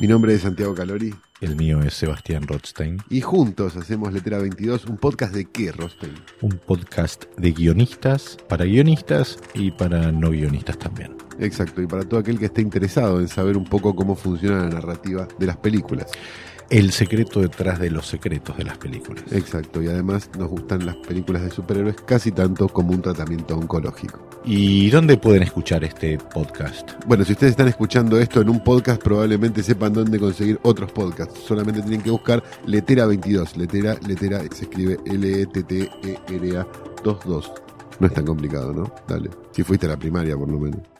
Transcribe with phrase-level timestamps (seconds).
[0.00, 4.86] Mi nombre es Santiago Calori El mío es Sebastián Rothstein, y juntos hacemos Letera 22,
[4.86, 6.14] un podcast de qué, Rostein?
[6.40, 11.18] un podcast de guionistas, para guionistas y para no guionistas también.
[11.38, 14.70] Exacto, y para todo aquel que esté interesado en saber un poco cómo funciona la
[14.70, 16.10] narrativa de las películas.
[16.70, 19.24] El secreto detrás de los secretos de las películas.
[19.32, 24.20] Exacto, y además nos gustan las películas de superhéroes casi tanto como un tratamiento oncológico.
[24.44, 26.92] ¿Y dónde pueden escuchar este podcast?
[27.06, 31.40] Bueno, si ustedes están escuchando esto en un podcast, probablemente sepan dónde conseguir otros podcasts.
[31.40, 33.56] Solamente tienen que buscar Letera 22.
[33.56, 36.66] Letera, Letera, se escribe L-E-T-T-E-R-A
[37.04, 37.52] 22.
[37.98, 38.94] No es tan complicado, ¿no?
[39.08, 39.28] Dale.
[39.50, 40.99] Si fuiste a la primaria, por lo menos.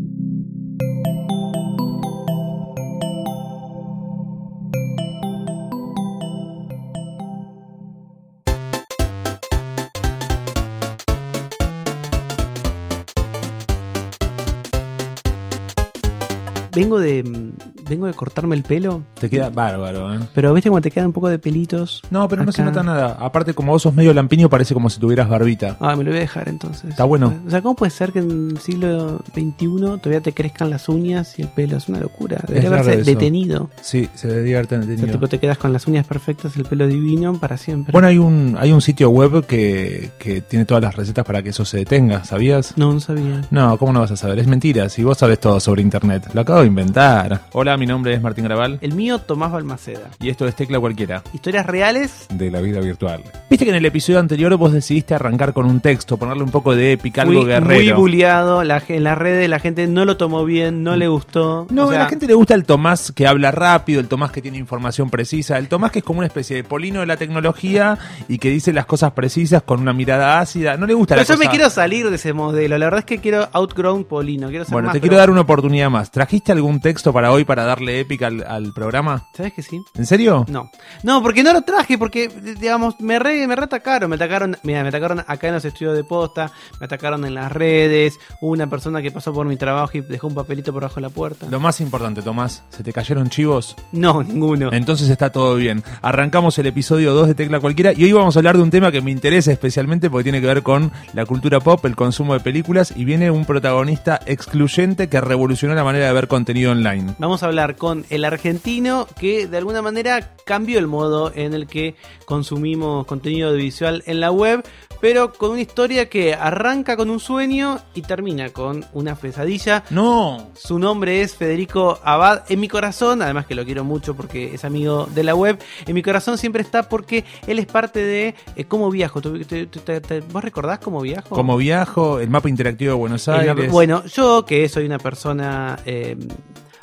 [16.73, 20.19] Vengo de mm, vengo de cortarme el pelo, Te queda bárbaro, ¿eh?
[20.33, 22.01] pero viste cuando te quedan un poco de pelitos.
[22.09, 23.17] No, pero no se nota nada.
[23.19, 25.77] Aparte, como vos sos medio lampiño, parece como si tuvieras barbita.
[25.79, 26.89] Ah, me lo voy a dejar entonces.
[26.89, 27.33] Está bueno.
[27.45, 29.67] O sea, ¿cómo puede ser que en el siglo XXI
[30.01, 31.77] todavía te crezcan las uñas y el pelo?
[31.77, 32.41] Es una locura.
[32.47, 33.05] Debería haberse eso.
[33.11, 33.69] detenido.
[33.81, 35.07] Sí, se debería haber O sea, tenido.
[35.11, 37.91] tipo, te quedas con las uñas perfectas, el pelo divino para siempre.
[37.91, 41.49] Bueno, hay un, hay un sitio web que, que tiene todas las recetas para que
[41.49, 42.77] eso se detenga, ¿sabías?
[42.77, 43.41] no, no sabía.
[43.51, 44.39] No, ¿cómo no vas a saber?
[44.39, 46.29] Es mentira, si vos sabes todo sobre internet.
[46.33, 47.41] Lo acabo de inventar.
[47.53, 50.09] Hola, mi nombre es Martín Graval El mío, Tomás Balmaceda.
[50.19, 51.23] y esto es Tecla Cualquiera.
[51.33, 52.27] Historias reales.
[52.33, 53.21] De la vida virtual.
[53.49, 56.75] Viste que en el episodio anterior vos decidiste arrancar con un texto, ponerle un poco
[56.75, 57.97] de épica, algo muy guerrero.
[57.97, 58.63] bulleado.
[58.63, 61.67] La, en las redes la gente no lo tomó bien, no le gustó.
[61.69, 64.31] No, O sea, a la gente le gusta el Tomás que habla rápido, el Tomás
[64.31, 67.17] que tiene información precisa, el Tomás que es como una especie de polino de la
[67.17, 70.77] tecnología y que dice las cosas precisas con una mirada ácida.
[70.77, 72.77] No le gusta Pero la yo me quiero salir de ese modelo.
[72.77, 74.49] La verdad es que quiero outgrown Polino.
[74.49, 76.11] Quiero ser Bueno, más te pro- quiero dar una oportunidad más.
[76.11, 79.27] ¿Trajiste algún texto para hoy para darle épica al, al programa?
[79.33, 79.81] ¿Sabes que sí?
[79.95, 80.45] ¿En serio?
[80.49, 80.69] No.
[81.03, 82.29] No, porque no lo traje, porque,
[82.59, 84.09] digamos, me re, me reatacaron.
[84.09, 87.51] Me atacaron, mira, me atacaron acá en los estudios de posta, me atacaron en las
[87.51, 88.19] redes.
[88.41, 91.01] Hubo una persona que pasó por mi trabajo y dejó un papelito por abajo de
[91.01, 91.47] la puerta.
[91.49, 93.75] Lo más importante, Tomás, ¿se te cayeron chivos?
[93.91, 94.69] No, ninguno.
[94.71, 95.83] Entonces está todo bien.
[96.01, 98.91] Arrancamos el episodio 2 de Tecla Cualquiera y hoy vamos a hablar de un tema
[98.91, 102.39] que me interesa especialmente porque tiene que ver con la cultura pop, el consumo de
[102.39, 107.13] películas y viene un protagonista excluyente que revolucionó la manera de ver contenido online.
[107.19, 111.67] Vamos a hablar con el argentino que de alguna manera cambió el modo en el
[111.67, 111.93] que
[112.25, 114.63] consumimos contenido audiovisual en la web,
[115.01, 119.83] pero con una historia que arranca con un sueño y termina con una pesadilla.
[119.89, 122.43] No, Su nombre es Federico Abad.
[122.49, 125.93] En mi corazón, además que lo quiero mucho porque es amigo de la web, en
[125.95, 129.21] mi corazón siempre está porque él es parte de eh, Cómo Viajo.
[129.21, 131.35] ¿Tú- te- te- ¿Vos recordás Cómo Viajo?
[131.35, 133.71] como viajo, el mapa interactivo de Buenos El- Aires.
[133.71, 136.15] bueno, yo que soy una persona eh,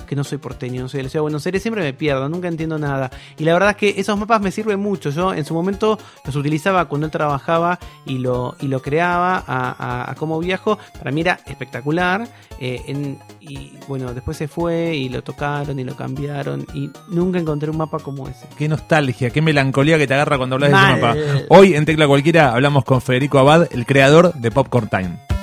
[0.09, 2.29] que no soy porteño, no soy de la ciudad de Buenos Aires, siempre me pierdo,
[2.29, 3.11] nunca entiendo nada.
[3.39, 5.11] Y la verdad es que esos mapas me sirven mucho.
[5.11, 9.71] Yo en su momento los utilizaba cuando él trabajaba y lo, y lo creaba a,
[10.07, 10.79] a- a cómo viajo.
[10.99, 12.27] Para mí era espectacular.
[12.61, 16.67] eh, en- y bueno, después se fue y lo tocaron y lo cambiaron.
[16.75, 18.47] Y nunca encontré un mapa como ese.
[18.59, 21.15] Qué nostalgia, qué melancolía que te agarra cuando hablas de ese mapa.
[21.51, 25.38] Hoy en Tecla Cualquiera hablamos con Federico Abad, el creador de Popcorn Time.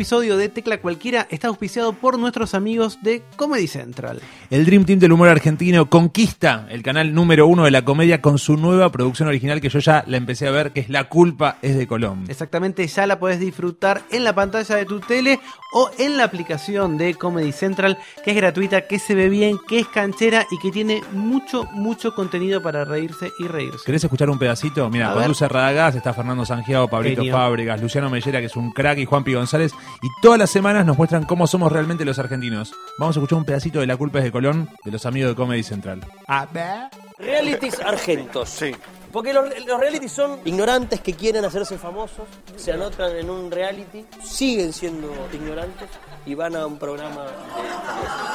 [0.00, 4.22] Episodio de Tecla Cualquiera está auspiciado por nuestros amigos de Comedy Central.
[4.48, 8.38] El Dream Team del humor argentino conquista el canal número uno de la comedia con
[8.38, 11.58] su nueva producción original que yo ya la empecé a ver, que es La culpa
[11.60, 12.24] es de Colón.
[12.28, 15.38] Exactamente, ya la podés disfrutar en la pantalla de tu tele
[15.74, 19.80] o en la aplicación de Comedy Central, que es gratuita, que se ve bien, que
[19.80, 23.84] es canchera y que tiene mucho, mucho contenido para reírse y reírse.
[23.84, 24.88] ¿Querés escuchar un pedacito?
[24.88, 27.22] Mira, conduce Radagás, está Fernando Sangiao, Pablito.
[27.30, 29.72] Fábregas, Luciano Mellera, que es un crack, y Juanpi González.
[30.02, 32.72] Y todas las semanas nos muestran cómo somos realmente los argentinos.
[32.98, 35.36] Vamos a escuchar un pedacito de La culpa es de Colón de los amigos de
[35.36, 36.04] Comedy Central.
[36.26, 36.88] A ver.
[37.18, 38.48] Realities argentos.
[38.48, 38.74] Sí.
[39.12, 44.06] Porque los, los realities son ignorantes que quieren hacerse famosos, se anotan en un reality,
[44.22, 45.88] siguen siendo ignorantes
[46.24, 47.32] y van a un programa de.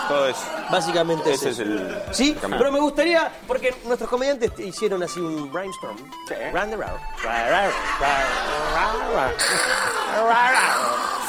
[0.09, 0.41] Todo eso.
[0.69, 5.97] Básicamente Ese es el Sí, pero me gustaría, porque nuestros comediantes hicieron así un brainstorm.
[6.27, 6.35] Sí.
[6.53, 6.99] Round and round.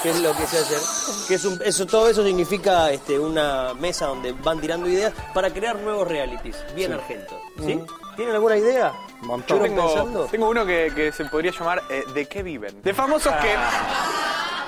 [0.07, 1.27] Que es lo que se hace.
[1.27, 5.51] Que es un, eso, todo eso significa este, una mesa donde van tirando ideas para
[5.51, 7.37] crear nuevos realities, bien argentos.
[7.59, 7.81] ¿Sí?
[8.15, 8.93] ¿Tienen alguna idea?
[9.23, 9.57] Montón.
[9.57, 10.25] ¿Estuvieron Tengo, pensando?
[10.27, 12.81] tengo uno que, que se podría llamar eh, ¿De qué viven?
[12.83, 13.53] De famosos que.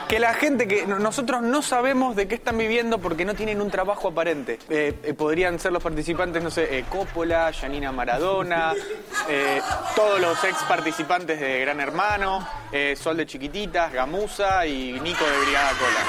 [0.08, 3.60] Que la gente que no- nosotros no sabemos de qué están viviendo porque no tienen
[3.60, 4.58] un trabajo aparente.
[4.70, 8.72] Eh, eh, podrían ser los participantes, no sé, eh, Coppola, Janina Maradona,
[9.94, 12.46] todos los ex participantes de Gran Hermano,
[12.96, 16.04] Sol de Chiquititas, Gamusa y Nico de Brigada Cola.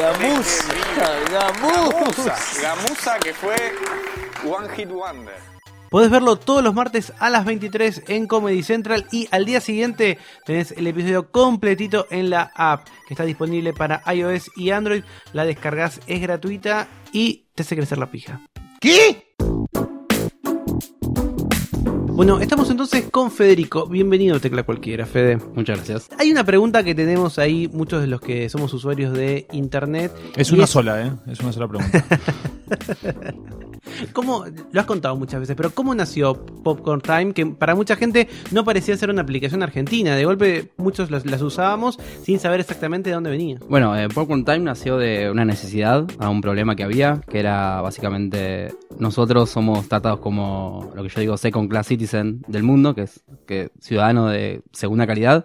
[0.00, 0.64] Gamusa,
[1.32, 2.36] Gamusa.
[2.62, 3.74] Gamusa que fue
[4.44, 5.53] One Hit Wonder.
[5.94, 10.18] Podés verlo todos los martes a las 23 en Comedy Central y al día siguiente
[10.44, 15.04] tenés el episodio completito en la app que está disponible para iOS y Android.
[15.32, 18.40] La descargas, es gratuita y te hace crecer la pija.
[18.80, 19.33] ¿Qué?
[22.14, 23.88] Bueno, estamos entonces con Federico.
[23.88, 25.36] Bienvenido a Tecla Cualquiera, Fede.
[25.56, 26.08] Muchas gracias.
[26.16, 30.12] Hay una pregunta que tenemos ahí, muchos de los que somos usuarios de Internet.
[30.36, 31.12] Es una sola, ¿eh?
[31.26, 32.04] Es una sola pregunta.
[34.12, 37.32] ¿Cómo, lo has contado muchas veces, pero ¿cómo nació Popcorn Time?
[37.32, 40.16] Que para mucha gente no parecía ser una aplicación argentina.
[40.16, 43.58] De golpe muchos las, las usábamos sin saber exactamente de dónde venía.
[43.68, 47.80] Bueno, eh, Popcorn Time nació de una necesidad, a un problema que había, que era
[47.80, 53.02] básicamente nosotros somos tratados como lo que yo digo second class citizen del mundo, que
[53.02, 55.44] es que ciudadano de segunda calidad.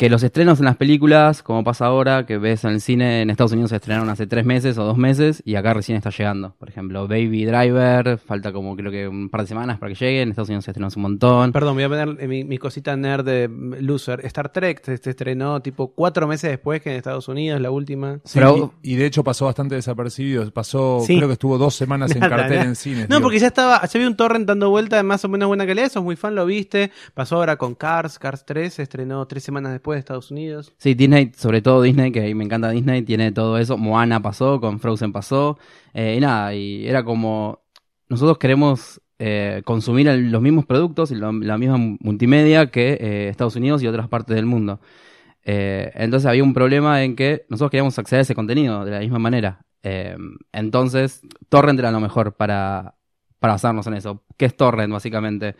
[0.00, 3.28] Que los estrenos en las películas, como pasa ahora, que ves en el cine en
[3.28, 6.54] Estados Unidos se estrenaron hace tres meses o dos meses y acá recién está llegando.
[6.58, 10.22] Por ejemplo, Baby Driver, falta como creo que un par de semanas para que llegue,
[10.22, 11.52] en Estados Unidos se estrenó hace un montón.
[11.52, 13.50] Perdón, voy a poner eh, mi, mi cosita nerd de
[13.82, 14.24] loser.
[14.24, 18.20] Star Trek se, se estrenó tipo cuatro meses después que en Estados Unidos, la última.
[18.24, 20.50] Sí, Pero- y, y de hecho pasó bastante desapercibido.
[20.50, 21.16] Pasó, Sí.
[21.18, 22.68] creo que estuvo dos semanas en Nada, cartel nada.
[22.70, 23.06] en cines.
[23.10, 23.24] No, digo.
[23.26, 25.90] porque ya estaba, ya había un torrent dando vuelta de más o menos buena calidad,
[25.92, 26.90] sos muy fan, lo viste.
[27.12, 30.72] Pasó ahora con Cars, Cars 3, se estrenó tres semanas después de Estados Unidos.
[30.78, 33.76] Sí, Disney, sobre todo Disney, que me encanta Disney, tiene todo eso.
[33.76, 35.58] Moana pasó, con Frozen pasó.
[35.94, 37.60] eh, y nada, y era como.
[38.08, 43.82] Nosotros queremos eh, consumir los mismos productos y la misma multimedia que eh, Estados Unidos
[43.82, 44.80] y otras partes del mundo.
[45.42, 49.18] Entonces había un problema en que nosotros queríamos acceder a ese contenido de la misma
[49.18, 49.64] manera.
[50.52, 52.96] Entonces, Torrent era lo mejor para,
[53.38, 54.22] para basarnos en eso.
[54.36, 55.56] ¿Qué es Torrent, básicamente?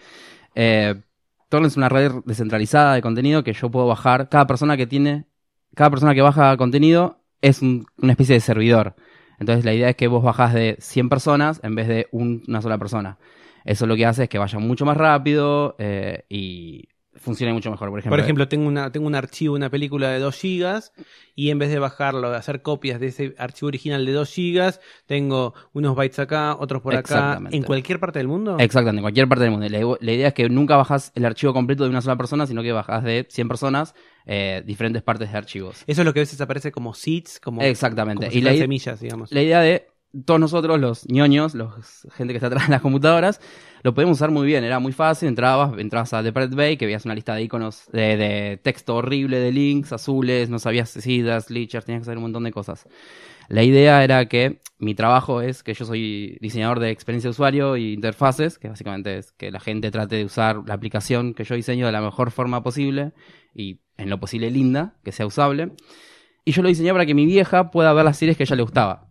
[1.51, 4.29] Torrent es una red descentralizada de contenido que yo puedo bajar.
[4.31, 5.27] Cada persona que tiene,
[5.75, 8.95] cada persona que baja contenido es un- una especie de servidor.
[9.39, 12.63] Entonces la idea es que vos bajás de 100 personas en vez de un- una
[12.63, 13.19] sola persona.
[13.65, 16.89] Eso lo que hace es que vaya mucho más rápido eh, y
[17.21, 17.91] funcione mucho mejor.
[17.91, 20.93] Por ejemplo, Por ejemplo, tengo, una, tengo un archivo, una película de 2 gigas
[21.37, 24.81] y en vez de bajarlo, de hacer copias de ese archivo original de 2 gigas,
[25.07, 28.57] tengo unos bytes acá, otros por acá, en cualquier parte del mundo.
[28.59, 29.69] Exactamente, en cualquier parte del mundo.
[29.69, 32.63] La, la idea es que nunca bajas el archivo completo de una sola persona, sino
[32.63, 33.95] que bajas de 100 personas
[34.27, 35.83] eh, diferentes partes de archivos.
[35.87, 38.27] Eso es lo que a veces aparece como seeds, como, Exactamente.
[38.27, 39.33] como si Y la, semillas, digamos.
[39.33, 39.90] la idea de
[40.25, 43.41] todos nosotros, los ñoños, los gente que está atrás de las computadoras,
[43.83, 44.65] lo podemos usar muy bien.
[44.65, 47.87] Era muy fácil, entrabas, entrabas a The Pirate Bay, que veías una lista de iconos
[47.93, 52.45] de, texto horrible, de links azules, no sabías SIDAs, Leechers, tenías que saber un montón
[52.45, 52.87] de cosas.
[53.49, 57.77] La idea era que mi trabajo es que yo soy diseñador de experiencia de usuario
[57.77, 61.55] y interfaces, que básicamente es que la gente trate de usar la aplicación que yo
[61.55, 63.13] diseño de la mejor forma posible
[63.55, 65.73] y en lo posible linda, que sea usable.
[66.45, 68.57] Y yo lo diseñé para que mi vieja pueda ver las series que a ella
[68.57, 69.10] le gustaba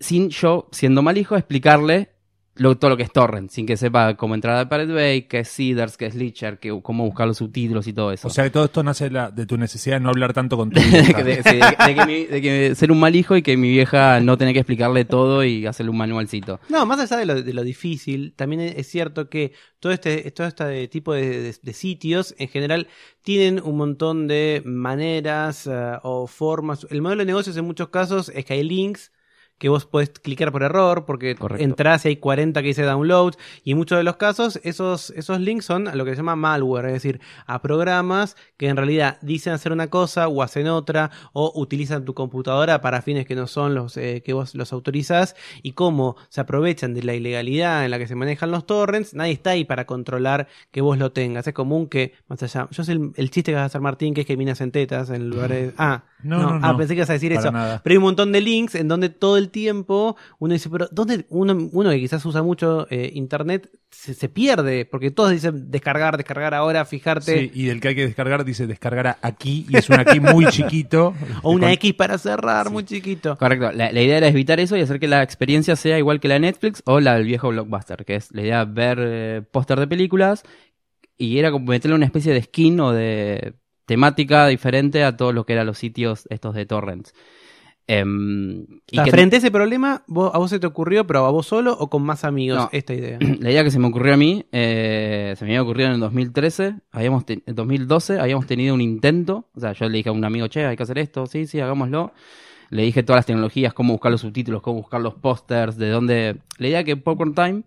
[0.00, 2.10] sin yo, siendo mal hijo, explicarle
[2.54, 5.38] lo- todo lo que es torrent, sin que sepa cómo entrar a Pirate Bay, qué
[5.40, 8.26] es Seeders, qué es Leecher, que, cómo buscar los subtítulos y todo eso.
[8.26, 10.56] O sea que todo esto nace de, la- de tu necesidad de no hablar tanto
[10.56, 11.12] con tu de, hija.
[11.14, 13.56] que- de- sí, de- de que mi- de que ser un mal hijo y que
[13.56, 16.58] mi vieja no tenga que explicarle todo y hacerle un manualcito.
[16.68, 20.48] No, más allá de lo, de lo difícil, también es cierto que todo este, todo
[20.48, 22.88] este tipo de, de- de sitios en general
[23.22, 26.88] tienen un montón de maneras eh, o formas.
[26.90, 29.12] El modelo de negocios en muchos casos es que hay links
[29.58, 31.64] que vos podés clicar por error porque Correcto.
[31.64, 33.34] entras y hay 40 que dice download
[33.64, 36.36] y en muchos de los casos esos, esos links son a lo que se llama
[36.36, 41.10] malware, es decir, a programas que en realidad dicen hacer una cosa o hacen otra
[41.32, 45.36] o utilizan tu computadora para fines que no son los eh, que vos los autorizás
[45.62, 49.32] y cómo se aprovechan de la ilegalidad en la que se manejan los torrents, nadie
[49.32, 51.46] está ahí para controlar que vos lo tengas.
[51.46, 54.14] Es común que, más allá, yo sé el, el chiste que vas a hacer Martín,
[54.14, 55.74] que es que minas en tetas en lugares...
[55.78, 57.52] Ah, No, no, no, ah, pensé que ibas a decir eso.
[57.52, 57.80] nada.
[57.84, 61.26] Pero hay un montón de links en donde todo el tiempo uno dice, pero ¿dónde
[61.28, 64.84] uno, uno que quizás usa mucho eh, internet se, se pierde?
[64.84, 67.38] Porque todos dicen descargar, descargar ahora, fijarte.
[67.40, 70.46] Sí, y del que hay que descargar dice descargar aquí y es un aquí muy
[70.50, 71.14] chiquito.
[71.42, 73.36] O una Con- X para cerrar, muy chiquito.
[73.38, 76.28] Correcto, la, la idea era evitar eso y hacer que la experiencia sea igual que
[76.28, 79.42] la de Netflix o la del viejo blockbuster, que es la idea de ver eh,
[79.52, 80.42] póster de películas
[81.16, 83.54] y era como meterle una especie de skin o de
[83.88, 87.12] temática diferente a todo lo que eran los sitios estos de torrents.
[87.90, 91.06] Em, O y sea, que- frente a ese problema, vos- ¿a vos se te ocurrió,
[91.06, 92.68] pero a vos solo o con más amigos No.
[92.70, 93.18] esta idea?
[93.40, 96.00] La idea que se me ocurrió a mí, eh, se me había ocurrido en el
[96.00, 100.22] 2013, habíamos en 2012 habíamos tenido un intento, o sea, yo le dije a un
[100.24, 102.12] amigo, che, hay que hacer esto, sí, sí, hagámoslo.
[102.70, 106.42] Le dije todas las tecnologías, cómo buscar los subtítulos, cómo buscar los pósters, de dónde...
[106.58, 107.62] La idea que Popcorn Time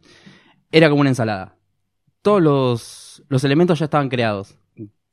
[0.71, 1.55] era como una ensalada.
[2.21, 4.59] Todos los, los elementos ya estaban creados.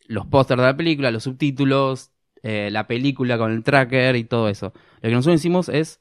[0.08, 2.10] Los pósters de la película, los subtítulos,
[2.42, 4.72] eh, la película con el tracker y todo eso.
[5.00, 6.00] Lo que nosotros hicimos es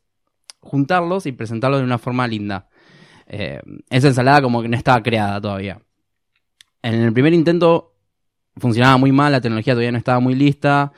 [0.60, 2.68] juntarlos y presentarlos de una forma linda.
[3.28, 5.80] Eh, esa ensalada como que no estaba creada todavía.
[6.82, 7.94] En el primer intento
[8.56, 10.92] funcionaba muy mal, la tecnología todavía no estaba muy lista.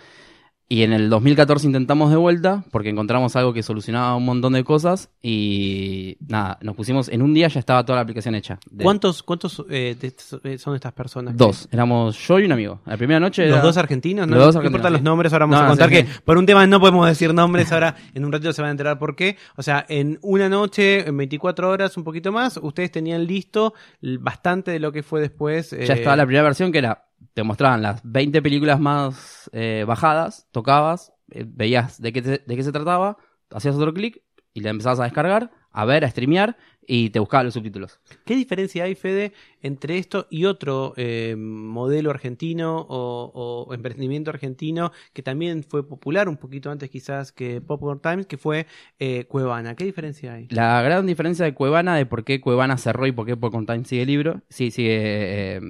[0.71, 4.63] Y en el 2014 intentamos de vuelta porque encontramos algo que solucionaba un montón de
[4.63, 5.09] cosas.
[5.19, 8.59] Y nada, nos pusimos en un día ya estaba toda la aplicación hecha.
[8.69, 11.33] De- ¿Cuántos, cuántos eh, de eh, son estas personas?
[11.33, 11.67] que- Dos.
[11.71, 12.81] Éramos yo y un amigo.
[12.85, 14.27] La primera noche ¿Los era- dos argentinos?
[14.27, 14.93] No, Los dos no importan sí.
[14.93, 17.33] los nombres, ahora vamos No, a contar sí, que por un tema no podemos decir
[17.33, 19.38] nombres, ahora en un ratito se van a enterar por qué.
[19.55, 23.73] O sea, en una noche, en 24 horas, un poquito más, ustedes tenían listo
[24.19, 25.71] bastante de lo que fue después.
[25.71, 29.83] Ya eh, estaba la primera versión que era, te mostraban las 20 películas más eh,
[29.88, 33.17] bajadas, tocabas, eh, veías de qué, te- de qué se trataba,
[33.51, 34.21] hacías otro clic
[34.53, 37.99] y la empezabas a descargar, a ver, a streamear y te buscaba los subtítulos.
[38.25, 44.91] ¿Qué diferencia hay, Fede, entre esto y otro eh, modelo argentino o, o emprendimiento argentino
[45.13, 48.65] que también fue popular un poquito antes quizás que Popcorn Times, que fue
[48.97, 49.75] eh, Cuevana?
[49.75, 50.47] ¿Qué diferencia hay?
[50.49, 53.85] La gran diferencia de Cuevana, de por qué Cuevana cerró y por qué Popcorn Time
[53.85, 55.61] sigue libro, sí, sigue eh,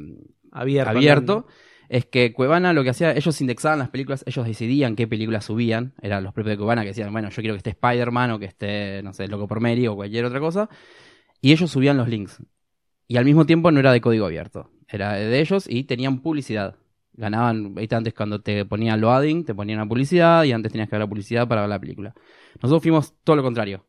[0.52, 0.90] Abierto.
[0.90, 1.48] abierto,
[1.90, 5.94] es que Cuevana lo que hacía, ellos indexaban las películas, ellos decidían qué películas subían,
[6.02, 8.46] eran los propios de Cuevana que decían, bueno, yo quiero que esté Spider-Man o que
[8.46, 10.70] esté, no sé, Loco por Mary o cualquier otra cosa,
[11.42, 12.42] y ellos subían los links.
[13.08, 16.76] Y al mismo tiempo no era de código abierto, era de ellos y tenían publicidad.
[17.14, 20.96] Ganaban, viste, antes cuando te ponían loading, te ponían la publicidad y antes tenías que
[20.96, 22.14] ver la publicidad para ver la película.
[22.62, 23.86] Nosotros fuimos todo lo contrario.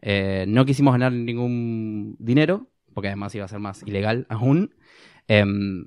[0.00, 4.74] Eh, no quisimos ganar ningún dinero, porque además iba a ser más ilegal aún.
[5.26, 5.86] Em,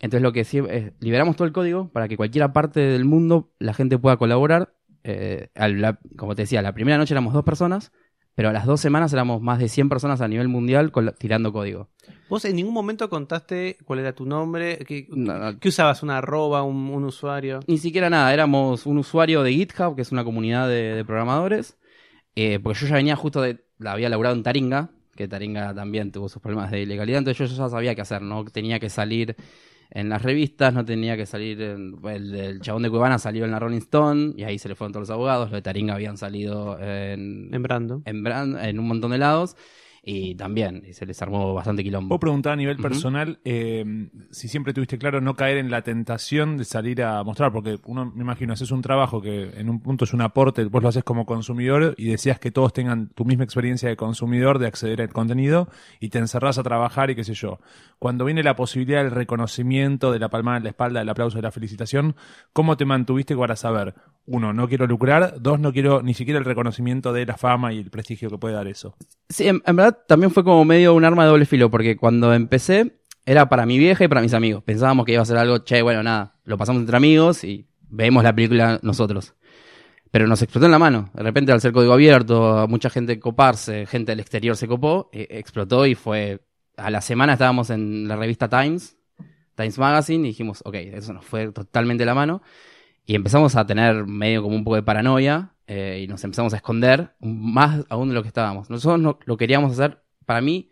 [0.00, 3.50] entonces lo que sí es, liberamos todo el código para que cualquier parte del mundo
[3.58, 4.74] la gente pueda colaborar.
[5.04, 7.92] Eh, la- como te decía, la primera noche éramos dos personas,
[8.34, 11.88] pero a las dos semanas éramos más de 100 personas a nivel mundial tirando código.
[12.28, 14.78] ¿Vos en ningún momento contaste cuál era tu nombre?
[14.86, 15.58] ¿Qué, No, no.
[15.58, 16.02] qué usabas?
[16.02, 16.62] ¿Una arroba?
[16.62, 17.60] Un, un usuario?
[17.66, 21.78] Ni siquiera nada, éramos un usuario de GitHub, que es una comunidad de, de programadores,
[22.36, 26.12] eh, porque yo ya venía justo de, la había laburado en Taringa, que Taringa también
[26.12, 29.34] tuvo sus problemas de ilegalidad, entonces yo ya sabía qué hacer, no tenía que salir
[29.90, 33.50] en las revistas, no tenía que salir, en, el, el chabón de Cuevana salió en
[33.50, 36.16] la Rolling Stone, y ahí se le fueron todos los abogados, los de Taringa habían
[36.18, 38.02] salido en, En Brando.
[38.04, 39.56] en, Brand- en un montón de lados,
[40.10, 42.14] y también y se les armó bastante quilombo.
[42.14, 46.56] Vos preguntaba a nivel personal eh, si siempre tuviste claro no caer en la tentación
[46.56, 50.06] de salir a mostrar, porque uno, me imagino, haces un trabajo que en un punto
[50.06, 53.44] es un aporte, vos lo haces como consumidor y decías que todos tengan tu misma
[53.44, 55.68] experiencia de consumidor, de acceder al contenido
[56.00, 57.58] y te encerrás a trabajar y qué sé yo.
[57.98, 61.42] Cuando viene la posibilidad del reconocimiento, de la palmada en la espalda, del aplauso, de
[61.42, 62.16] la felicitación,
[62.54, 63.94] ¿cómo te mantuviste para saber?
[64.30, 67.78] Uno, no quiero lucrar, dos, no quiero ni siquiera el reconocimiento de la fama y
[67.78, 68.94] el prestigio que puede dar eso.
[69.30, 73.00] Sí, en, verdad también fue como medio un arma de doble filo, porque cuando empecé
[73.24, 74.62] era para mi vieja y para mis amigos.
[74.62, 78.22] Pensábamos que iba a ser algo, che, bueno, nada, lo pasamos entre amigos y vemos
[78.22, 79.34] la película nosotros.
[80.10, 81.10] Pero nos explotó en la mano.
[81.14, 85.26] De repente, al ser código abierto, mucha gente coparse, gente del exterior se copó, eh,
[85.30, 86.40] explotó y fue.
[86.76, 88.96] A la semana estábamos en la revista Times,
[89.56, 92.42] Times Magazine, y dijimos, ok, eso nos fue totalmente la mano.
[93.08, 96.56] Y empezamos a tener medio como un poco de paranoia eh, y nos empezamos a
[96.56, 98.68] esconder más aún de lo que estábamos.
[98.68, 100.68] Nosotros no- lo queríamos hacer, para mí,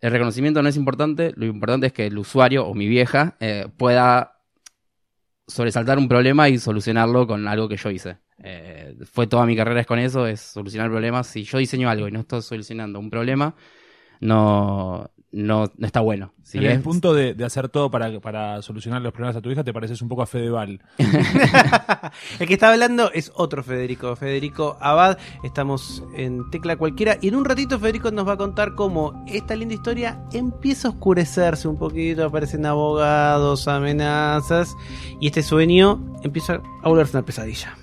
[0.00, 3.68] el reconocimiento no es importante, lo importante es que el usuario o mi vieja eh,
[3.76, 4.40] pueda
[5.46, 8.18] sobresaltar un problema y solucionarlo con algo que yo hice.
[8.42, 11.28] Eh, fue toda mi carrera es con eso, es solucionar problemas.
[11.28, 13.54] Si yo diseño algo y no estoy solucionando un problema,
[14.20, 16.32] no, no, no está bueno.
[16.42, 19.40] Si en es- el punto de, de hacer todo para, para solucionar los problemas a
[19.40, 20.80] tu hija, te pareces un poco a Fedeval.
[22.40, 25.18] El que está hablando es otro Federico, Federico Abad.
[25.44, 29.54] Estamos en Tecla Cualquiera y en un ratito Federico nos va a contar cómo esta
[29.54, 34.74] linda historia empieza a oscurecerse un poquito, aparecen abogados, amenazas
[35.20, 37.76] y este sueño empieza a volverse una pesadilla.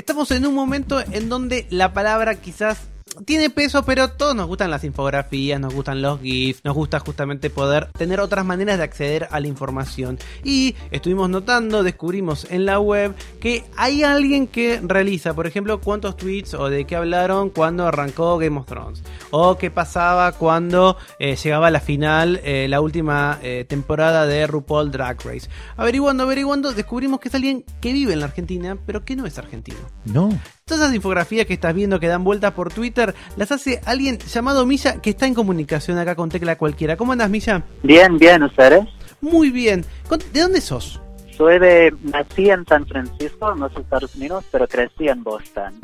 [0.00, 2.78] Estamos en un momento en donde la palabra quizás
[3.24, 7.50] tiene peso, pero todos nos gustan las infografías, nos gustan los GIFs, nos gusta justamente
[7.50, 10.18] poder tener otras maneras de acceder a la información.
[10.44, 16.16] Y estuvimos notando, descubrimos en la web que hay alguien que realiza, por ejemplo, cuántos
[16.16, 21.36] tweets o de qué hablaron cuando arrancó Game of Thrones, o qué pasaba cuando eh,
[21.36, 25.48] llegaba a la final, eh, la última eh, temporada de RuPaul Drag Race.
[25.76, 29.38] Averiguando, averiguando, descubrimos que es alguien que vive en la Argentina, pero que no es
[29.38, 29.78] argentino.
[30.04, 30.30] No.
[30.70, 34.64] Todas esas infografías que estás viendo que dan vueltas por Twitter las hace alguien llamado
[34.66, 36.96] Milla que está en comunicación acá con Tecla Cualquiera.
[36.96, 37.64] ¿Cómo andas, Milla?
[37.82, 38.86] Bien, bien, ¿ustedes?
[39.20, 39.84] Muy bien.
[40.32, 41.02] ¿De dónde sos?
[41.36, 45.74] Soy de, nací en San Francisco, en los Estados Unidos, pero crecí en Boston.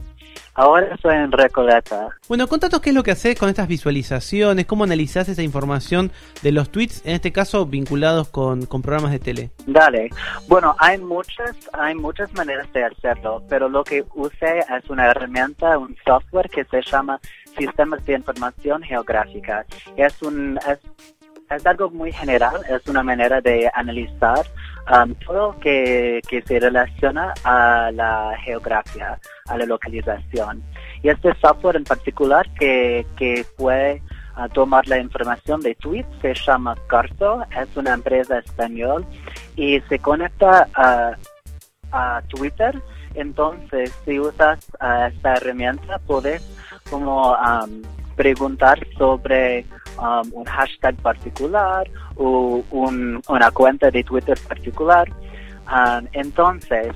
[0.57, 2.09] Ahora estoy en Recoleta.
[2.29, 6.11] Bueno, contanos qué es lo que haces con estas visualizaciones, cómo analizás esa información
[6.43, 9.51] de los tweets, en este caso vinculados con, con programas de tele.
[9.67, 10.09] Dale.
[10.49, 15.77] Bueno, hay muchas, hay muchas maneras de hacerlo, pero lo que usé es una herramienta,
[15.77, 17.21] un software que se llama
[17.59, 19.67] Sistemas de Información Geográfica.
[19.97, 20.79] Es un, es,
[21.51, 24.47] es algo muy general, es una manera de analizar
[24.91, 30.63] um, todo que, que se relaciona a la geografía, a la localización.
[31.03, 34.03] Y este software en particular que, que puede
[34.37, 39.07] uh, tomar la información de tweets se llama Carto, es una empresa española
[39.57, 41.17] y se conecta a,
[41.93, 42.81] a Twitter.
[43.15, 46.43] Entonces, si usas uh, esta herramienta, puedes
[46.91, 47.83] como um,
[48.15, 49.65] preguntar sobre
[49.99, 55.09] um, un hashtag particular o un- una cuenta de Twitter particular.
[55.69, 56.95] Um, entonces,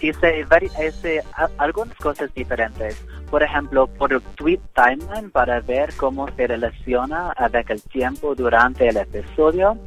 [0.00, 0.44] hice,
[0.86, 1.22] hice
[1.58, 3.02] algunas cosas diferentes.
[3.30, 8.88] Por ejemplo, por tweet timeline para ver cómo se relaciona a ver el tiempo durante
[8.88, 9.78] el episodio.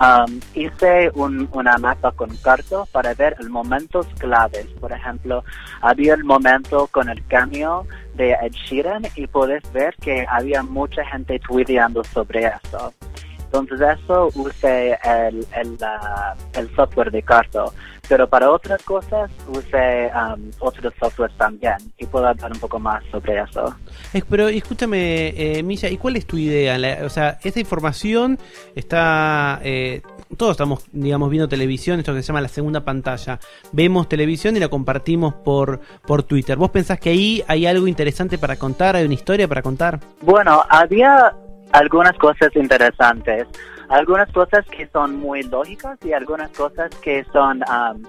[0.00, 4.66] Um, hice un- una mapa con cartas para ver los momentos claves.
[4.80, 5.44] Por ejemplo,
[5.80, 11.04] había el momento con el cambio de Ed Sheeran y puedes ver que había mucha
[11.06, 12.92] gente tuiteando sobre eso.
[13.38, 17.72] Entonces eso usé el, el, ah, el software de Carto,
[18.08, 23.02] pero para otras cosas usé um, otros softwares también y puedo hablar un poco más
[23.10, 23.74] sobre eso.
[24.12, 26.76] Eh, pero escúchame, eh, Milla, ¿y cuál es tu idea?
[26.78, 28.38] La- o sea, esta información
[28.74, 29.60] está...
[29.62, 30.02] eh,
[30.36, 33.38] todos estamos, digamos, viendo televisión, esto que se llama la segunda pantalla.
[33.70, 36.56] Vemos televisión y la compartimos por, por Twitter.
[36.56, 38.96] ¿Vos pensás que ahí hay algo interesante para contar?
[38.96, 40.00] ¿Hay una historia para contar?
[40.22, 41.32] Bueno, había
[41.70, 43.46] algunas cosas interesantes,
[43.94, 48.02] algunas cosas que son muy lógicas y algunas cosas que son um,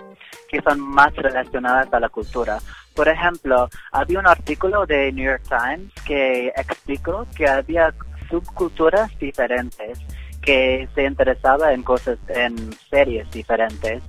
[0.50, 2.58] que son más relacionadas a la cultura.
[2.96, 7.94] Por ejemplo, había un artículo de New York Times que explicó que había
[8.30, 10.00] subculturas diferentes
[10.42, 14.02] que se interesaba en cosas, en series diferentes.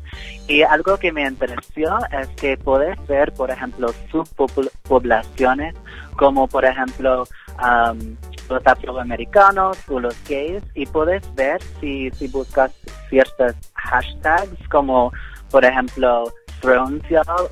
[0.48, 5.74] Y algo que me interesó es que puedes ver, por ejemplo, subpoblaciones
[6.16, 7.24] como, por ejemplo,
[7.62, 8.16] um,
[8.48, 12.72] los afroamericanos o los gays y puedes ver si, si buscas
[13.08, 15.12] ciertos hashtags como,
[15.50, 16.24] por ejemplo,
[16.60, 17.02] Thrones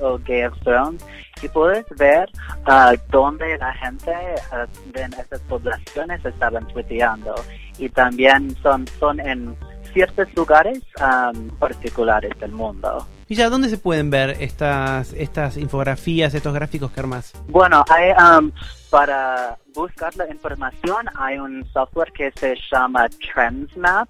[0.01, 1.05] o Gay of Thrones
[1.41, 2.29] y puedes ver
[2.65, 4.13] ah, dónde la gente
[4.51, 7.35] ah, de esas poblaciones estaban tuiteando
[7.77, 9.55] y también son, son en
[9.93, 13.05] ciertos lugares um, particulares del mundo.
[13.27, 17.33] Milla, ¿dónde se pueden ver estas, estas infografías, estos gráficos que armás?
[17.47, 18.51] Bueno, hay, um,
[18.91, 24.07] para buscar la información hay un software que se llama TrendsMap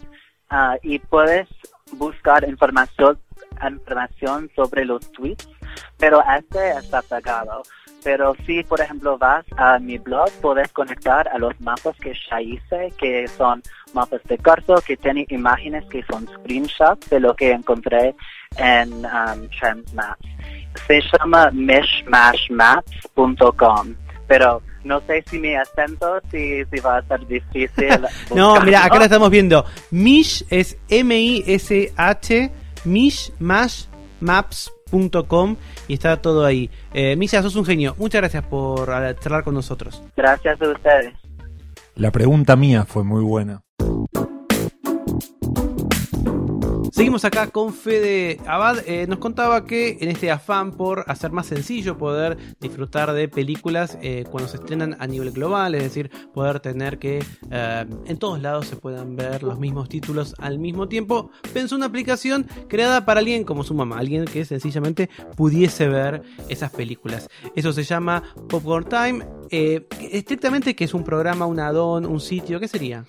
[0.50, 1.48] ah, y puedes
[1.94, 3.18] buscar información,
[3.66, 5.48] información sobre los tweets,
[5.98, 7.64] pero este está pagado.
[8.06, 12.40] Pero si, por ejemplo, vas a mi blog, puedes conectar a los mapas que ya
[12.40, 13.64] hice, que son
[13.94, 18.14] mapas de carto, que tienen imágenes que son screenshots de lo que encontré
[18.58, 20.24] en um, TrendsMaps.
[20.86, 23.96] Se llama mishmashmaps.com,
[24.28, 28.06] pero no sé si mi acento, si, si va a ser difícil.
[28.36, 29.66] No, mira, acá la estamos viendo.
[29.90, 32.52] Mish es M-I-S-H,
[34.92, 35.56] mishmashmaps.com
[35.88, 36.70] y está todo ahí.
[36.94, 37.96] Eh, Milla, sos un genio.
[37.98, 40.02] Muchas gracias por eh, charlar con nosotros.
[40.16, 41.14] Gracias a ustedes.
[41.96, 43.65] La pregunta mía fue muy buena.
[46.96, 48.78] Seguimos acá con Fede Abad.
[48.88, 53.98] Eh, nos contaba que en este afán por hacer más sencillo poder disfrutar de películas
[54.02, 58.42] eh, cuando se estrenan a nivel global, es decir, poder tener que eh, en todos
[58.42, 63.20] lados se puedan ver los mismos títulos al mismo tiempo, pensó una aplicación creada para
[63.20, 67.28] alguien como su mamá, alguien que sencillamente pudiese ver esas películas.
[67.58, 72.62] Eso se llama Popcorn Time estrictamente, que es un programa, un add-on, un sitio?
[72.62, 73.04] ¿Qué sería?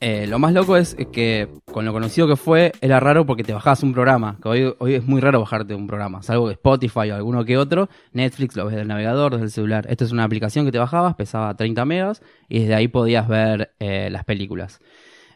[0.00, 3.92] Lo más loco es que con lo conocido que fue, era raro te bajabas un
[3.92, 4.38] programa.
[4.42, 7.56] Que hoy, hoy es muy raro bajarte un programa, salvo de Spotify o alguno que
[7.56, 7.88] otro.
[8.12, 9.86] Netflix lo ves del navegador, desde el celular.
[9.88, 13.74] Esta es una aplicación que te bajabas, pesaba 30 megas y desde ahí podías ver
[13.80, 14.80] eh, las películas.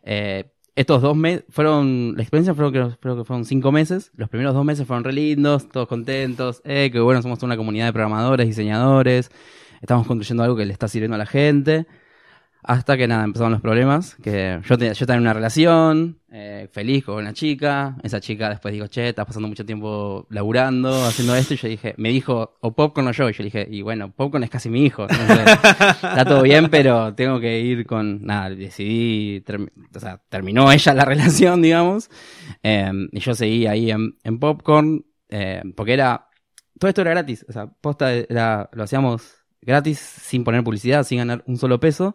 [0.03, 4.13] Eh, estos dos meses fueron, la experiencia creo, creo que fueron cinco meses.
[4.15, 6.61] Los primeros dos meses fueron re lindos, todos contentos.
[6.65, 9.31] Eh, que bueno, somos una comunidad de programadores, diseñadores.
[9.81, 11.87] Estamos construyendo algo que le está sirviendo a la gente.
[12.69, 14.17] Hasta que nada, empezaron los problemas.
[14.17, 17.97] Que yo, te- yo estaba en una relación, eh, feliz con una chica.
[18.03, 21.55] Esa chica después dijo, che, estás pasando mucho tiempo laburando, haciendo esto.
[21.55, 23.29] Y yo dije, me dijo, o Popcorn o yo.
[23.31, 25.07] Y yo dije, y bueno, Popcorn es casi mi hijo.
[25.09, 25.47] Entonces,
[26.03, 28.25] está todo bien, pero tengo que ir con.
[28.25, 29.45] Nada, decidí.
[30.29, 32.11] terminó ella la relación, digamos.
[32.63, 35.05] eh, y yo seguí ahí en, en Popcorn.
[35.29, 36.29] eh, porque era.
[36.79, 37.47] Todo esto era gratis.
[37.49, 42.15] O sea, posta era, lo hacíamos gratis, sin poner publicidad, sin ganar un solo peso.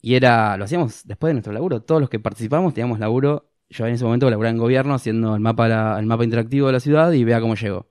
[0.00, 1.82] Y era, lo hacíamos después de nuestro laburo.
[1.82, 3.50] Todos los que participamos teníamos laburo.
[3.70, 6.72] Yo en ese momento laburaba en gobierno haciendo el mapa, la- el mapa interactivo de
[6.74, 7.86] la ciudad y vea cómo llegó.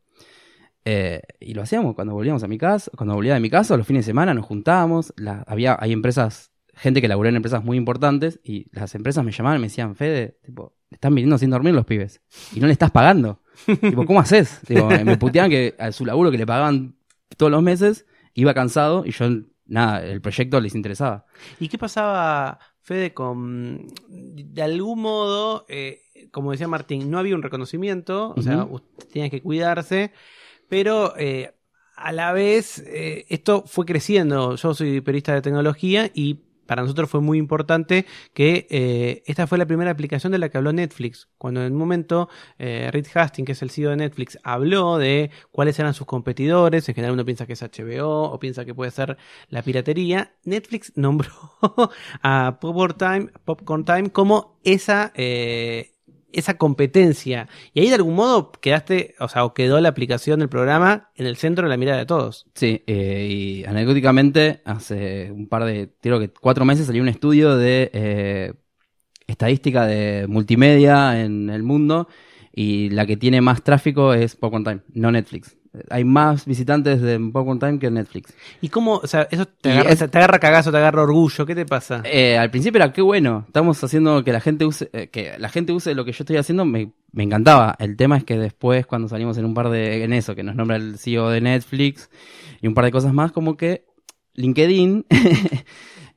[0.86, 3.86] Eh, y lo hacíamos cuando volvíamos a mi casa, cuando volvía de mi casa, los
[3.86, 5.13] fines de semana nos juntábamos.
[5.17, 9.32] La, había, hay empresas, gente que laburó en empresas muy importantes y las empresas me
[9.32, 12.22] llamaban y me decían, Fede, tipo, están viniendo sin dormir los pibes
[12.54, 13.41] y no le estás pagando.
[13.82, 14.62] tipo, ¿cómo haces?
[14.65, 16.96] Tipo, me puteaban que a su laburo que le pagaban
[17.36, 19.26] todos los meses iba cansado y yo,
[19.68, 21.26] nada, el proyecto les interesaba.
[21.60, 23.88] ¿Y qué pasaba, Fede, con.
[24.10, 26.02] De algún modo, eh,
[26.32, 30.12] como decía Martín, no había un reconocimiento, o sea, usted tenía que cuidarse,
[30.70, 31.54] pero eh,
[31.96, 34.56] a la vez eh, esto fue creciendo.
[34.56, 39.58] Yo soy periodista de tecnología y para nosotros fue muy importante que eh, esta fue
[39.58, 41.30] la primera aplicación de la que habló Netflix.
[41.38, 45.32] Cuando en un momento eh, Reed Hastings, que es el CEO de Netflix, habló de
[45.52, 48.92] cuáles eran sus competidores, en general uno piensa que es HBO o piensa que puede
[48.92, 49.18] ser
[49.50, 51.32] la piratería, Netflix nombró
[52.22, 55.97] a Popcorn Time, Popcorn Time como esa, eh,
[56.32, 57.48] esa competencia.
[57.74, 61.26] Y ahí de algún modo quedaste, o sea, o quedó la aplicación del programa en
[61.26, 62.46] el centro de la mirada de todos.
[62.54, 67.58] Sí, eh, y anecdóticamente, hace un par de, creo que cuatro meses salió un estudio
[67.58, 68.54] de eh,
[69.28, 72.08] estadística de multimedia en el mundo
[72.54, 75.57] y la que tiene más tráfico es Popcorn Time, no Netflix.
[75.90, 78.34] Hay más visitantes de Popcorn Time que Netflix.
[78.62, 81.46] ¿Y cómo, o sea, eso te Y agarra, es- te agarra cagazo, te agarra orgullo?
[81.46, 82.02] ¿Qué te pasa?
[82.06, 85.50] Eh, al principio era qué bueno, estamos haciendo que la gente use, eh, que la
[85.50, 87.76] gente use lo que yo estoy haciendo, me, me encantaba.
[87.80, 90.56] El tema es que después, cuando salimos en un par de, en eso, que nos
[90.56, 92.10] nombra el CEO de Netflix
[92.62, 93.86] y un par de cosas más, como que
[94.36, 95.06] LinkedIn,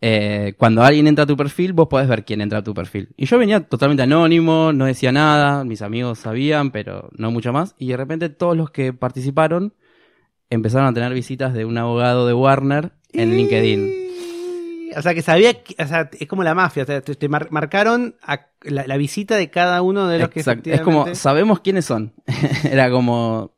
[0.00, 3.10] eh, cuando alguien entra a tu perfil, vos podés ver quién entra a tu perfil.
[3.16, 7.74] Y yo venía totalmente anónimo, no decía nada, mis amigos sabían, pero no mucho más.
[7.78, 9.74] Y de repente todos los que participaron
[10.48, 14.10] empezaron a tener visitas de un abogado de Warner en LinkedIn.
[14.96, 17.28] O sea, que sabía, que- o sea, es como la mafia, o sea, te, te
[17.28, 20.68] mar- marcaron a la, la visita de cada uno de los que Exacto.
[20.70, 22.12] Es como, sabemos quiénes son.
[22.64, 23.52] Era como,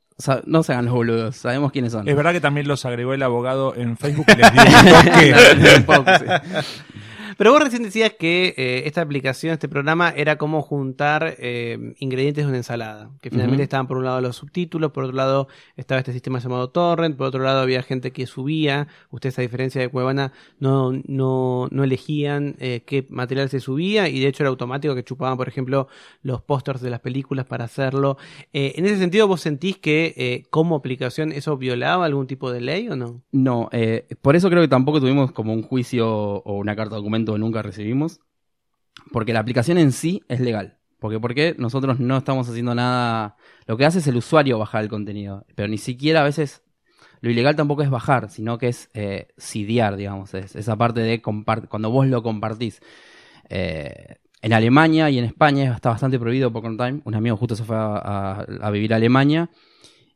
[0.47, 2.09] no se hagan los boludos, sabemos quiénes son.
[2.09, 4.63] Es verdad que también los agregó el abogado en Facebook y les dio
[5.77, 5.85] un toque.
[5.87, 6.25] Poco, sí.
[7.43, 12.45] Pero vos recién decías que eh, esta aplicación, este programa, era como juntar eh, ingredientes
[12.45, 13.11] de una ensalada.
[13.21, 16.71] Que finalmente estaban por un lado los subtítulos, por otro lado estaba este sistema llamado
[16.71, 18.87] Torrent, por otro lado había gente que subía.
[19.11, 24.21] Ustedes, a diferencia de Cuevana, no, no, no elegían eh, qué material se subía y
[24.21, 25.89] de hecho era automático que chupaban, por ejemplo,
[26.23, 28.19] los pósters de las películas para hacerlo.
[28.53, 32.95] En ese sentido, ¿vos sentís que como aplicación eso violaba algún tipo de ley o
[32.95, 33.21] no?
[33.33, 37.01] No, eh, por eso creo que tampoco tuvimos como un juicio o una carta de
[37.01, 38.21] documento nunca recibimos.
[39.13, 40.79] Porque la aplicación en sí es legal.
[40.99, 43.37] Porque, porque nosotros no estamos haciendo nada.
[43.67, 45.47] Lo que hace es el usuario bajar el contenido.
[45.55, 46.63] Pero ni siquiera a veces.
[47.21, 49.29] Lo ilegal tampoco es bajar, sino que es eh,
[49.97, 50.35] digamos.
[50.35, 52.81] Es esa parte de cuando vos lo compartís.
[53.49, 57.01] Eh, en Alemania y en España está bastante prohibido Popcorn Time.
[57.05, 59.51] Un amigo justo se fue a vivir a Alemania.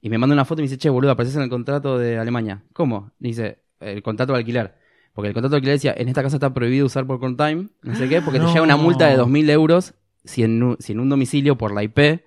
[0.06, 2.16] Y me manda una foto y me dice, che, boludo, apareces en el contrato de
[2.16, 2.62] Alemania.
[2.72, 3.10] ¿Cómo?
[3.18, 4.74] Dice, el contrato de alquiler.
[5.16, 7.94] Porque el contrato de alquiler decía, en esta casa está prohibido usar Popcorn Time, no
[7.96, 11.00] sé qué, porque te llega una multa de 2.000 euros si en, un- si en
[11.00, 12.22] un domicilio por la IP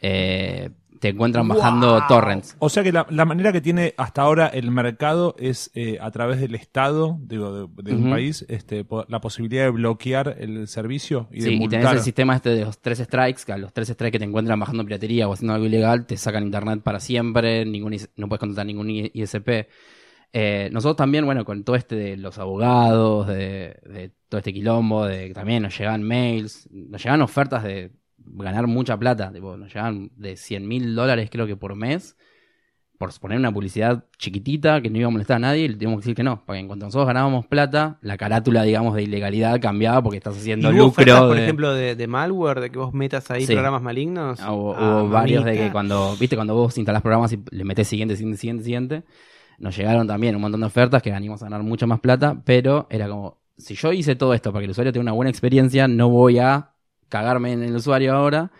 [0.00, 0.70] eh,
[1.00, 2.02] te encuentran bajando Wow.
[2.08, 2.56] torrents.
[2.60, 6.10] O sea que la, la manera que tiene hasta ahora el mercado es eh, a
[6.10, 11.28] través del Estado, digo, de, de un país, este, la posibilidad de bloquear el servicio
[11.32, 11.80] y de Sí, y multar.
[11.80, 14.24] tenés el sistema este de los tres strikes, que a los tres strikes que te
[14.24, 18.40] encuentran bajando piratería o haciendo algo ilegal, te sacan internet para siempre, ningún no puedes
[18.40, 19.66] contratar ningún ISP.
[20.32, 25.06] Eh, nosotros también, bueno, con todo este de los abogados, de, de todo este quilombo,
[25.06, 29.72] de que también nos llegan mails, nos llegan ofertas de ganar mucha plata, tipo, nos
[29.72, 32.14] llegan de 100 mil dólares creo que por mes,
[32.98, 36.00] por poner una publicidad chiquitita que no iba a molestar a nadie, y le teníamos
[36.00, 36.44] que decir que no.
[36.44, 40.70] Porque en cuanto nosotros ganábamos plata, la carátula, digamos, de ilegalidad cambiaba porque estás haciendo
[40.72, 41.28] ¿Y hubo ofertas, lucro.
[41.28, 43.52] por de- ejemplo, de, de malware, de que vos metas ahí Sí.
[43.54, 44.40] programas malignos?
[44.42, 47.64] Ah, Hubo, Ah, hubo varios de que cuando, viste, cuando vos instalás programas y le
[47.64, 49.02] metés siguiente, siguiente, siguiente, siguiente,
[49.58, 52.86] nos llegaron también un montón de ofertas que ganamos a ganar mucha más plata, pero
[52.90, 55.88] era como, si yo hice todo esto para que el usuario tenga una buena experiencia,
[55.88, 56.70] no voy a
[57.08, 58.50] cagarme en el usuario ahora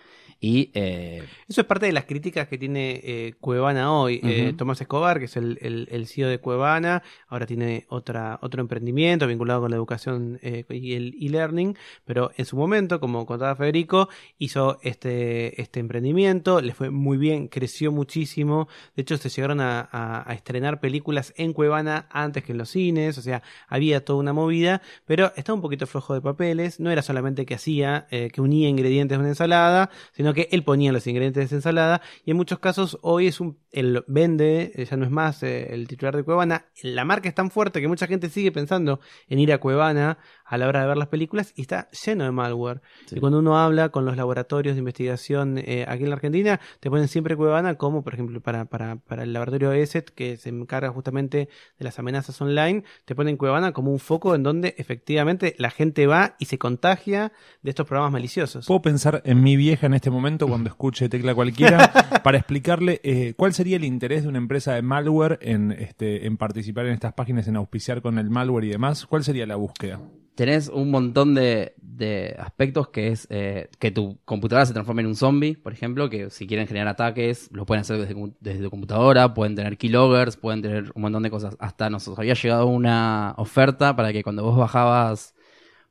[0.41, 4.21] y eh, Eso es parte de las críticas que tiene eh, Cuevana hoy.
[4.23, 4.55] Eh.
[4.57, 9.27] Tomás Escobar, que es el, el, el CEO de Cuevana, ahora tiene otra, otro emprendimiento
[9.27, 14.09] vinculado con la educación eh, y el e-learning, pero en su momento, como contaba Federico,
[14.39, 18.69] hizo este, este emprendimiento, le fue muy bien, creció muchísimo.
[18.95, 22.69] De hecho, se llegaron a, a- a estrenar películas en Cuevana antes que en los
[22.71, 26.79] cines, o sea, había toda una movida, pero estaba un poquito flojo de papeles.
[26.81, 30.65] No era solamente que hacía, eh, que unía ingredientes de una ensalada, sino que él
[30.65, 34.73] ponía los ingredientes de esa ensalada y en muchos casos hoy es un él vende
[34.75, 36.67] eh, ya no es más eh, el titular de Cuevana.
[36.83, 40.57] La marca es tan fuerte que mucha gente sigue pensando en ir a Cuevana a
[40.59, 43.17] la hora de ver las películas y está lleno de malware Sí.
[43.17, 46.91] y cuando uno habla con los laboratorios de investigación eh, aquí en la Argentina te
[46.91, 50.91] ponen siempre Cuevana como por ejemplo para, para, para el laboratorio ESET que se encarga
[50.91, 55.71] justamente de las amenazas online te ponen Cuevana como un foco en donde efectivamente la
[55.71, 57.33] gente va y se contagia
[57.63, 61.35] de estos programas maliciosos Puedo pensar en mi vieja en este momento cuando escuche tecla
[61.35, 61.93] cualquiera
[62.25, 66.37] para explicarle eh, cuál sería el interés de una empresa de malware en, este, en
[66.37, 69.07] participar en estas páginas, en auspiciar con el malware y demás.
[69.07, 70.01] ¿Cuál sería la búsqueda?
[70.39, 75.09] Tenés un montón de, de aspectos que es eh, que tu computadora se transforme en
[75.09, 77.99] un zombie, por ejemplo, que si quieren generar ataques, lo pueden hacer
[78.39, 81.57] desde, tu computadora, pueden tener keyloggers, pueden tener un montón de cosas.
[81.59, 85.35] Hasta nos había llegado una oferta para que cuando vos bajabas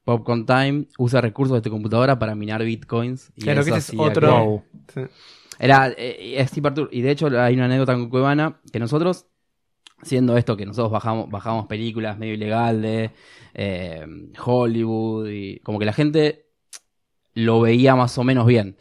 [0.06, 3.34] Popcorn Time, usa recursos de tu computadora para minar bitcoins.
[3.36, 5.08] Y Claro que eso ese es otro- que-.
[5.08, 5.12] Sí.
[5.60, 9.26] Era, eh, es tipo Artur- y de hecho hay una anécdota con Cuevana que nosotros,
[10.02, 13.12] siendo esto que nosotros bajamos, películas medio ilegal de
[13.54, 14.06] eh,
[14.44, 16.48] Hollywood y como que la gente
[17.34, 18.78] lo veía más o menos bien.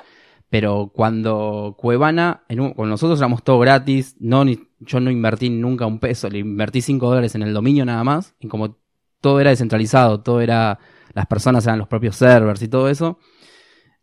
[0.48, 4.44] Pero cuando Cuevana, en con nosotros éramos todo gratis, no,
[4.80, 8.34] yo no invertí nunca un peso, le invertí 5 dólares en el dominio nada más,
[8.38, 8.76] y como
[9.20, 10.78] todo era descentralizado, todo era,
[11.14, 13.18] las personas eran los propios servers y todo eso,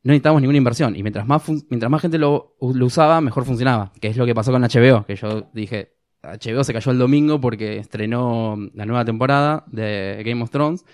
[0.03, 0.95] no necesitábamos ninguna inversión.
[0.95, 3.93] Y mientras más, mientras más gente lo, lo usaba, mejor funcionaba.
[4.01, 7.41] Que es lo que pasó con HBO, que yo dije, HBO se cayó el domingo
[7.41, 10.85] porque estrenó la nueva temporada de Game of Thrones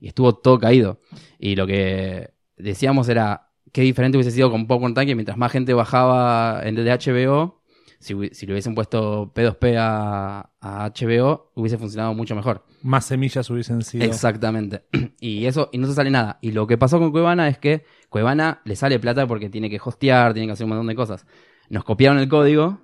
[0.00, 1.00] y estuvo todo caído.
[1.38, 5.52] Y lo que decíamos era qué diferente hubiese sido con Popcorn Time, que mientras más
[5.52, 7.60] gente bajaba en de HBO,
[7.98, 12.64] si, si le hubiesen puesto P2P a, a HBO, hubiese funcionado mucho mejor.
[12.82, 14.04] Más semillas hubiesen sido.
[14.04, 14.84] Exactamente.
[15.22, 16.38] Y eso, y no se sale nada.
[16.40, 19.78] Y lo que pasó con Cuevana es que Cuevana le sale plata porque tiene que
[19.84, 21.26] hostear, tiene que hacer un montón de cosas.
[21.68, 22.80] Nos copiaron el código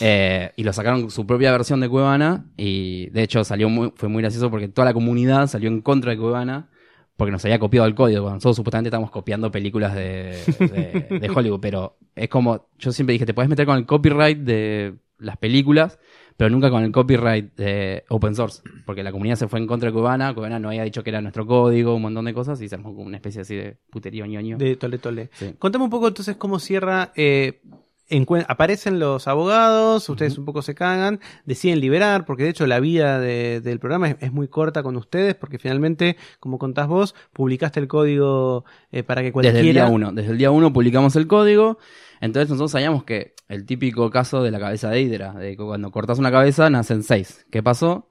[0.00, 2.46] eh, y lo sacaron su propia versión de Cuevana.
[2.56, 6.12] Y de hecho salió muy, fue muy gracioso porque toda la comunidad salió en contra
[6.12, 6.68] de Cuevana
[7.16, 8.22] porque nos había copiado el código.
[8.22, 11.60] Cuando nosotros supuestamente estamos copiando películas de, de- de Hollywood.
[11.60, 15.98] Pero es como, yo siempre dije, te puedes meter con el copyright de las películas,
[16.36, 18.60] pero nunca con el copyright de open source.
[18.84, 21.22] Porque la comunidad se fue en contra de Cubana, Cubana no había dicho que era
[21.22, 24.26] nuestro código, un montón de cosas, y se armó como una especie así de puterío
[24.26, 24.58] ñoño.
[24.58, 25.30] De Tole Tole.
[25.32, 25.54] Sí.
[25.58, 27.12] Contame un poco entonces cómo cierra.
[27.16, 27.62] eh,
[28.48, 33.18] aparecen los abogados, ustedes un poco se cagan, deciden liberar, porque de hecho la vida
[33.20, 37.80] de- del programa es, es muy corta con ustedes, porque finalmente, como contás vos, publicaste
[37.80, 39.56] el código eh, para que cualquiera.
[39.58, 40.12] Desde el día uno.
[40.12, 41.78] Desde el día uno publicamos el código.
[42.20, 45.90] Entonces nosotros sabíamos que el típico caso de la cabeza de Hydra, de que cuando
[45.90, 47.44] cortas una cabeza nacen seis.
[47.50, 48.08] ¿Qué pasó?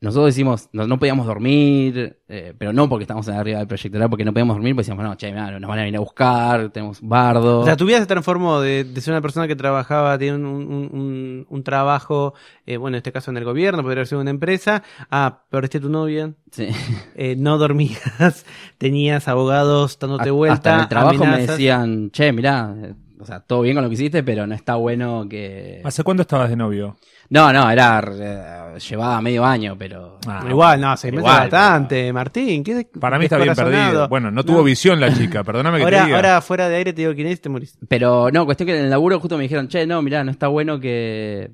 [0.00, 3.98] Nosotros decimos, no, no podíamos dormir, eh, pero no porque estamos en arriba del proyecto,
[4.08, 6.68] porque no podíamos dormir, pues decíamos, no, che, mirá, nos van a venir a buscar,
[6.70, 7.60] tenemos bardo.
[7.60, 10.44] O sea, tu vida se transformó de, de ser una persona que trabajaba, tiene un,
[10.46, 12.34] un- un- un trabajo,
[12.64, 15.80] eh, bueno, en este caso en el gobierno, podría ser una empresa, a perdiste a
[15.80, 16.68] tu novia, Sí.
[17.16, 18.46] eh, no dormías,
[18.78, 23.24] tenías abogados dándote A- vuelta, Hasta en el trabajo me decían, che, mirá, eh, o
[23.24, 25.80] sea, todo bien con lo que hiciste, pero no está bueno que...
[25.84, 26.96] ¿Hace cuánto estabas de novio?
[27.30, 28.02] No, no, era...
[28.10, 30.18] eh, llevaba medio año, pero...
[30.26, 32.62] Ah, Igual, no, seis meses Igual, bastante, Martín.
[32.64, 34.08] ¿qué Para mí está bien perdido.
[34.08, 36.16] Bueno, no tuvo visión la chica, perdóname que te Ahora, diga.
[36.16, 37.78] ahora fuera de aire te digo quién es y te morís.
[37.88, 40.48] Pero no, cuestión que en el laburo justo me dijeron, che, no, mirá, no está
[40.48, 41.50] bueno que,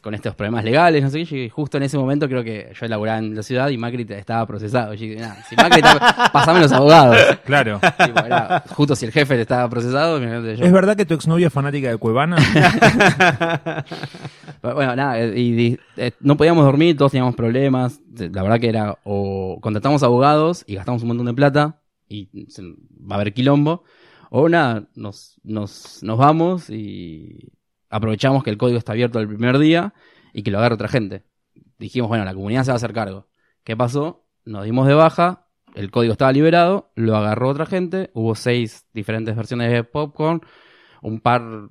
[0.00, 1.44] con estos problemas legales, no sé qué.
[1.44, 4.46] Y justo en ese momento creo que yo laburaba en la ciudad y Macri estaba
[4.46, 4.94] procesado.
[4.94, 7.16] Y "Nah, si Macri está, pasame los abogados.
[7.44, 7.80] Claro.
[8.04, 10.64] Tipo, era justo si el jefe estaba procesado, yo.
[10.64, 12.36] ¿Es verdad que tu exnovia es fanática de Cuevana?
[14.62, 18.00] Bueno, nada, eh, y, eh, no podíamos dormir, todos teníamos problemas.
[18.16, 22.62] La verdad que era o contratamos abogados y gastamos un montón de plata y se-
[22.62, 23.82] va a haber quilombo.
[24.30, 27.50] O nada, nos, nos, nos vamos y
[27.92, 29.94] aprovechamos que el código está abierto el primer día
[30.32, 31.24] y que lo agarre otra gente.
[31.78, 33.28] Dijimos, bueno, la comunidad se va a hacer cargo.
[33.64, 34.26] ¿Qué pasó?
[34.44, 39.36] Nos dimos de baja, el código estaba liberado, lo agarró otra gente, hubo seis diferentes
[39.36, 40.40] versiones de Popcorn,
[41.02, 41.68] un par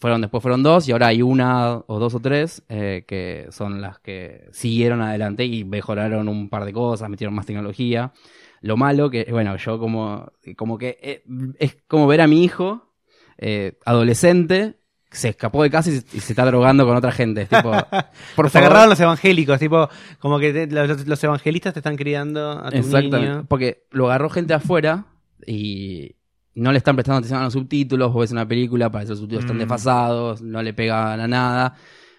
[0.00, 3.80] fueron después fueron dos y ahora hay una o dos o tres eh, que son
[3.80, 8.12] las que siguieron adelante y mejoraron un par de cosas, metieron más tecnología.
[8.60, 11.24] Lo malo que, bueno, yo como, como que eh,
[11.58, 12.92] es como ver a mi hijo
[13.38, 14.78] eh, adolescente
[15.16, 17.46] se escapó de casa y se, y se está drogando con otra gente.
[17.46, 17.72] Tipo,
[18.36, 22.50] por Los agarraron los evangélicos, tipo, como que te- los, los evangelistas te están criando
[22.50, 23.20] a tu Exactamente.
[23.20, 23.46] niño.
[23.48, 25.06] Porque lo agarró gente afuera
[25.46, 26.16] y
[26.54, 28.12] no le están prestando atención a los subtítulos.
[28.12, 29.60] Vos ves una película, parece que los subtítulos están Mm.
[29.60, 31.74] desfasados, no le pegan a nada,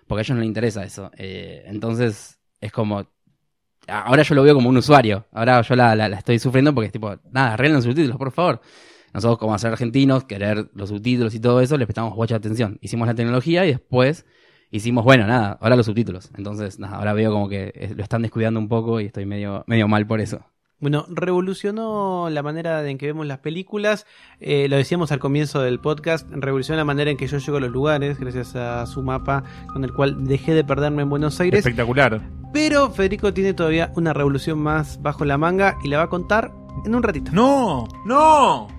[0.08, 1.12] porque a ellos no les interesa eso.
[1.18, 3.06] Eh, entonces, es como.
[3.88, 5.26] Ahora yo lo veo como un usuario.
[5.32, 8.32] Ahora yo la, la- la estoy sufriendo porque es tipo, nada, arreglen los subtítulos, por
[8.32, 8.60] favor.
[9.16, 12.78] Nosotros, como ser argentinos, querer los subtítulos y todo eso, le prestamos mucha atención.
[12.82, 14.26] Hicimos la tecnología y después
[14.72, 16.32] hicimos, bueno, nada, ahora los subtítulos.
[16.38, 19.88] Entonces, nada, ahora veo como que lo están descuidando un poco y estoy medio, medio
[19.88, 20.42] mal por eso.
[20.82, 24.06] Bueno, revolucionó la manera en que vemos las películas.
[24.42, 26.30] Eh, lo decíamos al comienzo del podcast.
[26.30, 29.86] Revolucionó la manera en que yo llego a los lugares, gracias a su mapa, con
[29.86, 31.60] el cual dejé de perderme en Buenos Aires.
[31.60, 32.22] Espectacular.
[32.52, 36.52] Pero Federico tiene todavía una revolución más bajo la manga y la va a contar
[36.84, 37.32] en un ratito.
[37.32, 37.88] ¡No!
[38.06, 38.75] ¡No!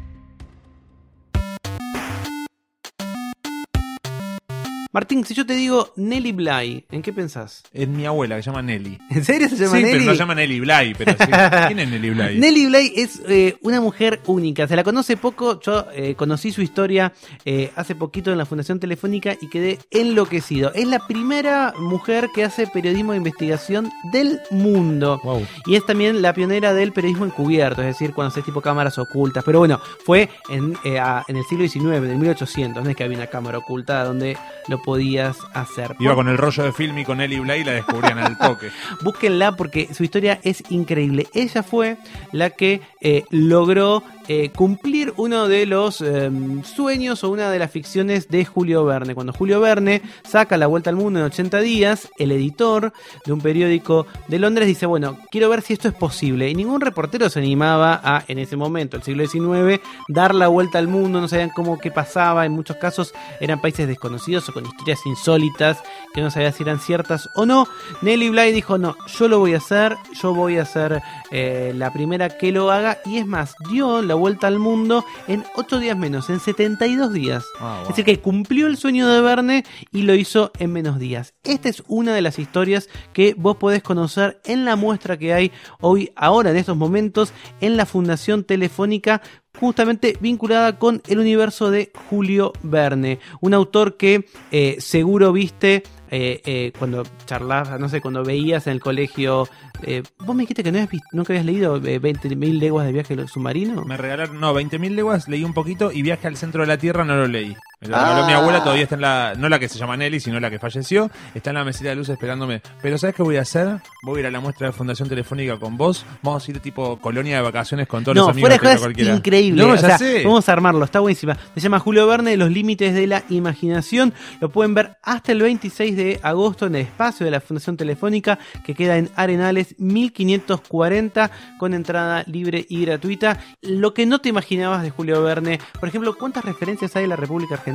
[4.96, 7.62] Martín, si yo te digo Nelly Bly, ¿en qué pensás?
[7.74, 8.96] Es mi abuela, que se llama Nelly.
[9.11, 9.92] ¿En serio se llama sí, Nelly?
[9.92, 11.18] pero no se llama Nelly Bly, pero sí.
[11.66, 12.38] ¿Quién es Nelly Bly?
[12.38, 14.66] Nelly Bly es eh, una mujer única.
[14.66, 15.61] Se la conoce poco.
[15.61, 17.12] Yo eh, conocí su historia
[17.44, 20.72] eh, hace poquito en la Fundación Telefónica y quedé enloquecido.
[20.72, 25.20] Es la primera mujer que hace periodismo de investigación del mundo.
[25.22, 25.46] Wow.
[25.66, 29.44] Y es también la pionera del periodismo encubierto, es decir, cuando se tipo cámaras ocultas.
[29.44, 32.82] Pero bueno, fue en, eh, a- en el siglo XIX, en el 1800.
[32.82, 35.96] No es que había una cámara oculta donde lo podías hacer.
[35.99, 38.70] Iba con el rollo de film y con Nelly Bly y la descubrían al toque.
[39.03, 41.27] Búsquenla porque su historia es increíble.
[41.35, 41.96] Ella fue
[42.31, 46.30] la que eh, logró eh, cumplir uno de los eh,
[46.64, 49.14] sueños o una de las ficciones de Julio Verne.
[49.14, 52.92] Cuando Julio Verne saca La Vuelta al Mundo en 80 días, el editor
[53.24, 56.50] de un periódico de Londres dice, bueno, quiero ver si esto es posible.
[56.50, 60.78] Y ningún reportero se animaba a, en ese momento, el siglo XIX, dar la vuelta
[60.78, 62.44] al mundo, no sabían cómo qué pasaba.
[62.46, 65.78] En muchos casos eran países desconocidos o con historias insólitas
[66.12, 67.68] que no sabía si eran ciertas o no.
[68.02, 71.92] Nelly Bly dijo, no, yo lo voy a hacer, yo voy a ser eh, la
[71.92, 72.98] primera que lo haga.
[73.04, 77.44] Y es más, dio la vuelta al mundo en 8 días menos, en 72 días.
[77.61, 77.83] Ah, wow.
[77.83, 81.35] Es decir, que cumplió el sueño de Verne y lo hizo en menos días.
[81.44, 85.52] Esta es una de las historias que vos podés conocer en la muestra que hay
[85.81, 89.22] hoy, ahora, en estos momentos, en la Fundación Telefónica
[89.59, 96.40] justamente vinculada con el universo de Julio Verne, un autor que eh, seguro viste eh,
[96.44, 99.48] eh, cuando charlabas, no sé, cuando veías en el colegio,
[99.82, 102.92] eh, vos me dijiste que no habías visto- nunca habías leído eh, 20.000 leguas de
[102.92, 103.84] viaje submarino.
[103.84, 107.04] Me regalaron, no, 20.000 leguas, leí un poquito y Viaje al centro de la Tierra
[107.04, 107.56] no lo leí.
[107.80, 108.24] Lo Ah.
[108.26, 110.58] mi abuela, todavía está en la, no la que se llama Nelly, sino la que
[110.58, 112.62] falleció, está en la mesita de luz esperándome.
[112.80, 113.80] Pero ¿sabes qué voy a hacer?
[114.02, 116.98] Voy a ir a la muestra de Fundación Telefónica con vos, vamos a ir tipo
[116.98, 119.62] colonia de vacaciones con todos No, los amigos fuera de de increíble.
[119.62, 120.22] No, O ya sea, sé.
[120.24, 121.36] Vamos a armarlo, está buenísima.
[121.54, 124.14] Se llama Julio Verne, Los Límites de la Imaginación.
[124.40, 128.38] Lo pueden ver hasta el 26 de agosto en el espacio de la Fundación Telefónica,
[128.64, 133.38] que queda en Arenales 1540, con entrada libre y gratuita.
[133.60, 137.16] Lo que no te imaginabas de Julio Verne, por ejemplo, cuántas referencias hay en la
[137.16, 137.65] República Argentina,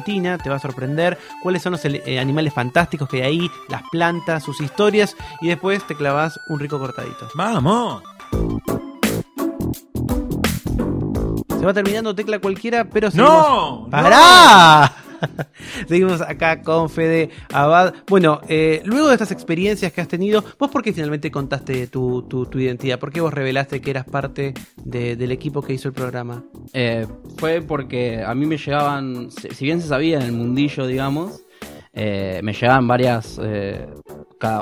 [0.41, 1.17] te va a sorprender.
[1.43, 5.85] Cuáles son los eh, animales fantásticos que hay ahí, las plantas, sus historias, y después
[5.85, 7.27] te clavas un rico cortadito.
[7.35, 8.01] Vamos.
[11.59, 13.11] Se va terminando tecla cualquiera, pero ¡No!
[13.11, 13.89] seguimos- ¡No!
[13.91, 14.93] ¡Pará!
[15.87, 17.93] Seguimos acá con Fede Abad.
[18.07, 22.27] Bueno, eh, luego de estas experiencias que has tenido, ¿vos por qué finalmente contaste tu,
[22.55, 22.99] identidad?
[22.99, 24.53] ¿Por qué vos revelaste que eras parte
[24.83, 26.43] de- del equipo que hizo el programa?
[26.73, 27.05] Eh,
[27.37, 31.41] fue porque a mí me llegaban, si bien se sabía en el mundillo, digamos,
[31.93, 33.39] eh, me llegaban varias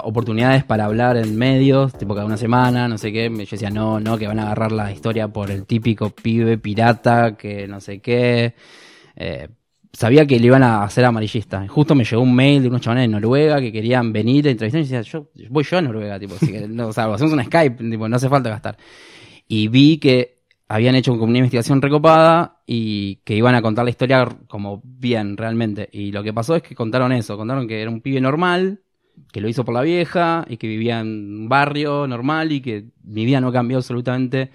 [0.03, 3.29] oportunidades para hablar en medios, tipo cada una semana, no sé qué.
[3.29, 7.37] Yo decía, no, no, que van a agarrar la historia por el típico pibe pirata,
[7.37, 8.55] que no sé qué.
[9.15, 9.47] Eh,
[9.91, 11.67] sabía que le iban a hacer amarillista.
[11.67, 14.81] Justo me llegó un mail de unos chavales de Noruega que querían venir a entrevistar
[14.81, 17.89] y decía, yo voy yo a Noruega, tipo, así que, o sea, hacemos un Skype,
[17.89, 18.77] tipo, no hace falta gastar.
[19.47, 23.89] Y vi que habían hecho como una investigación recopada y que iban a contar la
[23.89, 25.89] historia como bien, realmente.
[25.91, 28.81] Y lo que pasó es que contaron eso, contaron que era un pibe normal,
[29.31, 31.07] que lo hizo por la vieja y que vivía en
[31.41, 34.51] un barrio normal y que mi vida no cambió absolutamente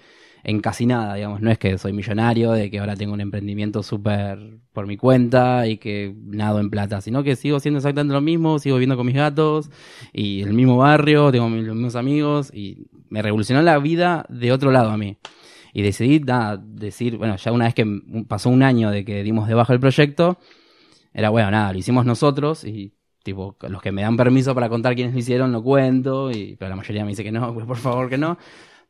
[0.47, 1.41] en casi nada, digamos.
[1.41, 5.65] No es que soy millonario, de que ahora tengo un emprendimiento súper por mi cuenta
[5.65, 9.07] y que nado en plata, sino que sigo siendo exactamente lo mismo, sigo viviendo con
[9.07, 9.71] mis gatos
[10.13, 14.71] y el mismo barrio, tengo los mismos amigos y me revolucionó la vida de otro
[14.71, 15.17] lado a mí.
[15.73, 17.85] Y decidí nada, decir, bueno, ya una vez que
[18.27, 20.37] pasó un año de que dimos de baja el proyecto,
[21.11, 22.93] era bueno, nada, lo hicimos nosotros y
[23.23, 26.69] tipo, los que me dan permiso para contar quiénes lo hicieron, lo cuento, y, pero
[26.69, 28.37] la mayoría me dice que no, pues por favor que no.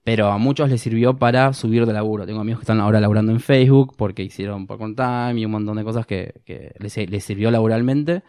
[0.05, 2.27] Pero a muchos les sirvió para subir de laburo.
[2.27, 5.77] Tengo amigos que están ahora laburando en Facebook porque hicieron por Time y un montón
[5.77, 8.21] de cosas que, que les, les sirvió laboralmente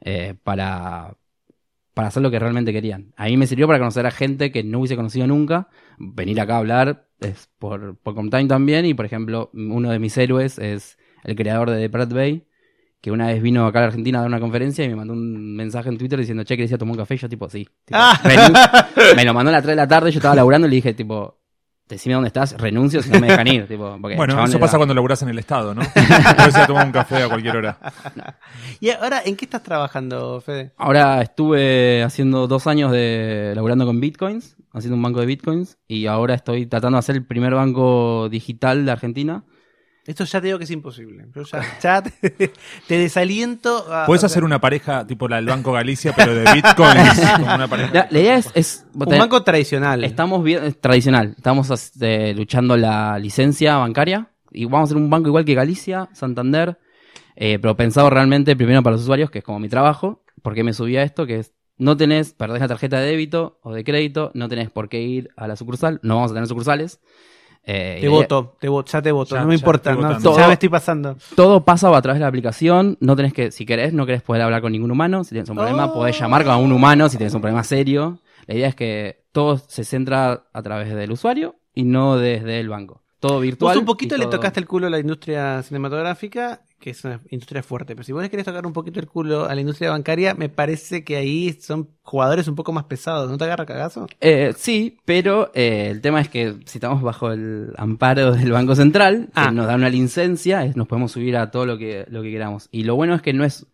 [0.00, 1.16] eh, para,
[1.92, 3.12] para hacer lo que realmente querían.
[3.16, 5.66] A mí me sirvió para conocer a gente que no hubiese conocido nunca.
[5.98, 8.86] Venir acá a hablar es por, por Time también.
[8.86, 12.46] Y por ejemplo, uno de mis héroes es el creador de The Pratt Bay,
[13.04, 15.12] que una vez vino acá a la Argentina a dar una conferencia y me mandó
[15.12, 17.16] un mensaje en Twitter diciendo, che, ¿querés ir a tomar un café?
[17.16, 17.68] Y yo tipo, sí.
[17.84, 18.18] Tipo, Ah.
[19.14, 20.94] me lo mandó a las 3 de la tarde, yo estaba laburando y le dije,
[20.94, 21.38] tipo,
[21.86, 23.66] decime dónde estás, renuncio si no me dejan ir.
[23.68, 25.82] Tipo, porque Bueno, eso era- pasa cuando laburás en el Estado, ¿no?
[25.82, 27.78] Puedes ir a tomar un café a cualquier hora.
[28.80, 30.72] Y ahora, ¿en qué estás trabajando, Fede?
[30.78, 36.06] Ahora estuve haciendo dos años de laburando con bitcoins, haciendo un banco de bitcoins, y
[36.06, 39.44] ahora estoy tratando de hacer el primer banco digital de Argentina.
[40.06, 41.26] Esto ya te digo que es imposible.
[41.34, 42.52] Yo ya, ya te,
[42.86, 43.86] te desaliento.
[43.92, 47.20] a- Puedes sea, hacer una pareja tipo la del Banco Galicia, pero de bitcoins.
[47.38, 47.90] como una pareja.
[47.94, 48.50] La, la idea es...
[48.54, 50.04] es un banco tradicional.
[50.04, 55.08] Estamos bien, es tradicional, estamos este, luchando la licencia bancaria y vamos a ser un
[55.08, 56.78] banco igual que Galicia, Santander,
[57.36, 60.72] eh, pero pensado realmente primero para los usuarios, que es como mi trabajo, porque me
[60.74, 64.30] subí a esto, que es no tenés, perdés la tarjeta de débito o de crédito,
[64.34, 67.00] no tenés por qué ir a la sucursal, no vamos a tener sucursales.
[67.66, 70.18] Eh, Te voto, te voto, ya te voto, Ya- no me ya importa, no, votando.
[70.18, 71.16] ya Todo- me estoy pasando.
[71.34, 74.42] Todo pasa a través de la aplicación, no tenés que, si querés, no querés poder
[74.42, 75.94] hablar con ningún humano, si tienes un problema, Oh.
[75.94, 78.18] podés llamar con un humano si tienes un problema serio.
[78.46, 82.68] La idea es que todo se centra a través del usuario y no desde el
[82.68, 83.00] banco.
[83.18, 83.72] Todo virtual.
[83.74, 87.20] Vos un poquito le todo- tocaste el culo a la industria cinematográfica, que es una
[87.30, 90.34] industria fuerte, pero si vos querés tocar un poquito el culo a la industria bancaria,
[90.34, 94.06] me parece que ahí son jugadores un poco más pesados, ¿no te agarra cagazo?
[94.20, 98.74] Eh, sí, pero eh, el tema es que si estamos bajo el amparo del Banco
[98.74, 99.46] Central, Ah.
[99.48, 102.68] que nos da una licencia, nos podemos subir a todo lo que, lo que queramos.
[102.70, 103.66] Y lo bueno es que no es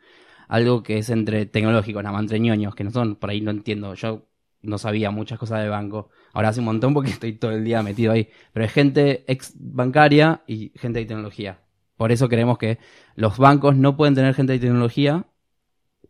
[0.47, 3.51] algo que es entre tecnológicos, nada más entre ñoños, que no son, por ahí no
[3.51, 3.95] entiendo.
[3.95, 4.27] Yo
[4.63, 6.11] no sabía muchas cosas de banco.
[6.33, 8.29] Ahora hace un montón porque estoy todo el día metido ahí.
[8.53, 11.61] Pero es gente ex bancaria y gente de tecnología.
[12.01, 12.79] Por eso creemos que
[13.15, 15.27] los bancos no pueden tener gente de tecnología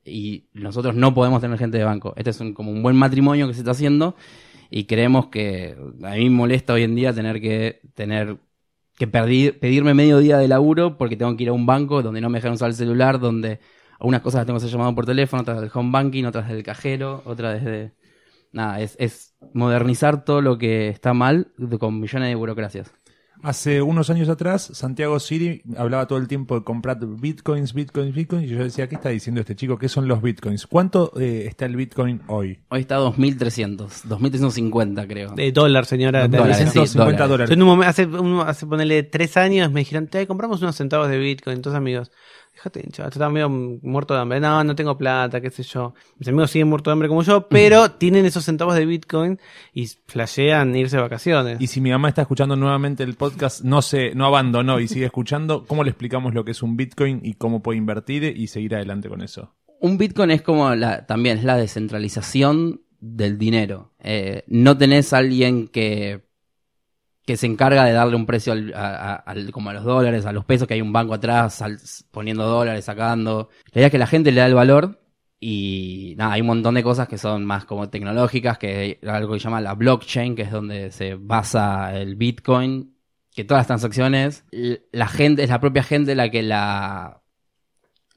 [0.05, 2.15] y nosotros no podemos tener gente de banco.
[2.17, 4.15] Este es un- como un buen matrimonio que se está haciendo
[4.71, 8.37] y creemos que a mí me molesta hoy en día tener que tener
[8.99, 12.31] que pedirme medio día de laburo porque tengo que ir a un banco donde no
[12.31, 13.59] me dejan usar el celular, donde
[13.99, 16.63] algunas cosas las tengo que hacer llamado por teléfono, otras del home banking, otras del
[16.63, 17.95] cajero, otras desde...
[18.53, 21.49] Nada, es, modernizar todo lo que está mal
[21.81, 22.93] con millones de burocracias.
[23.43, 28.45] Hace unos años atrás, Santiago Siri hablaba todo el tiempo de comprar bitcoins, bitcoins, bitcoins.
[28.45, 29.79] Y yo decía, ¿qué está diciendo este chico?
[29.79, 30.67] ¿Qué son los bitcoins?
[30.67, 32.59] ¿Cuánto eh, está el bitcoin hoy?
[32.69, 35.31] Hoy está 2.300, 2.350 creo.
[35.35, 36.29] De dólar, señora.
[36.29, 36.69] de Dólares, dólar.
[36.69, 37.29] sí, 150 dólares.
[37.29, 37.49] dólares.
[37.51, 40.77] Yo en un momento, hace, un- hace ponerle tres años me dijeron, te compramos unos
[40.77, 41.57] centavos de Bitcoin.
[41.57, 42.11] Entonces, amigos,
[42.61, 44.39] déjate hinchar, estaba medio muerto de hambre.
[44.39, 45.95] No, no tengo plata, qué sé yo.
[46.19, 49.39] Mis amigos siguen muertos de hambre como yo, pero tienen esos centavos de Bitcoin
[49.73, 51.59] y flashean irse de vacaciones.
[51.59, 55.07] Y si mi mamá está escuchando nuevamente el podcast, no se, no abandonó y sigue
[55.07, 58.75] escuchando, ¿cómo le explicamos lo que es un bitcoin y cómo puede invertir y seguir
[58.75, 59.55] adelante con eso?
[59.81, 63.95] Un Bitcoin es como la, también es la descentralización del dinero.
[63.99, 66.21] Eh, no tenés alguien que,
[67.31, 70.33] que se encarga de darle un precio al, a- al- como a los dólares, a
[70.33, 71.63] los pesos, que hay un banco atrás
[72.11, 73.49] poniendo dólares, sacando.
[73.73, 75.01] La idea es que la gente le da el valor
[75.39, 79.33] y nada, hay un montón de cosas que son más como tecnológicas, que hay algo
[79.33, 82.95] que se llama la blockchain, que es donde se basa el Bitcoin,
[83.35, 84.45] que todas las transacciones,
[84.93, 87.20] la gente, es la propia gente la que la,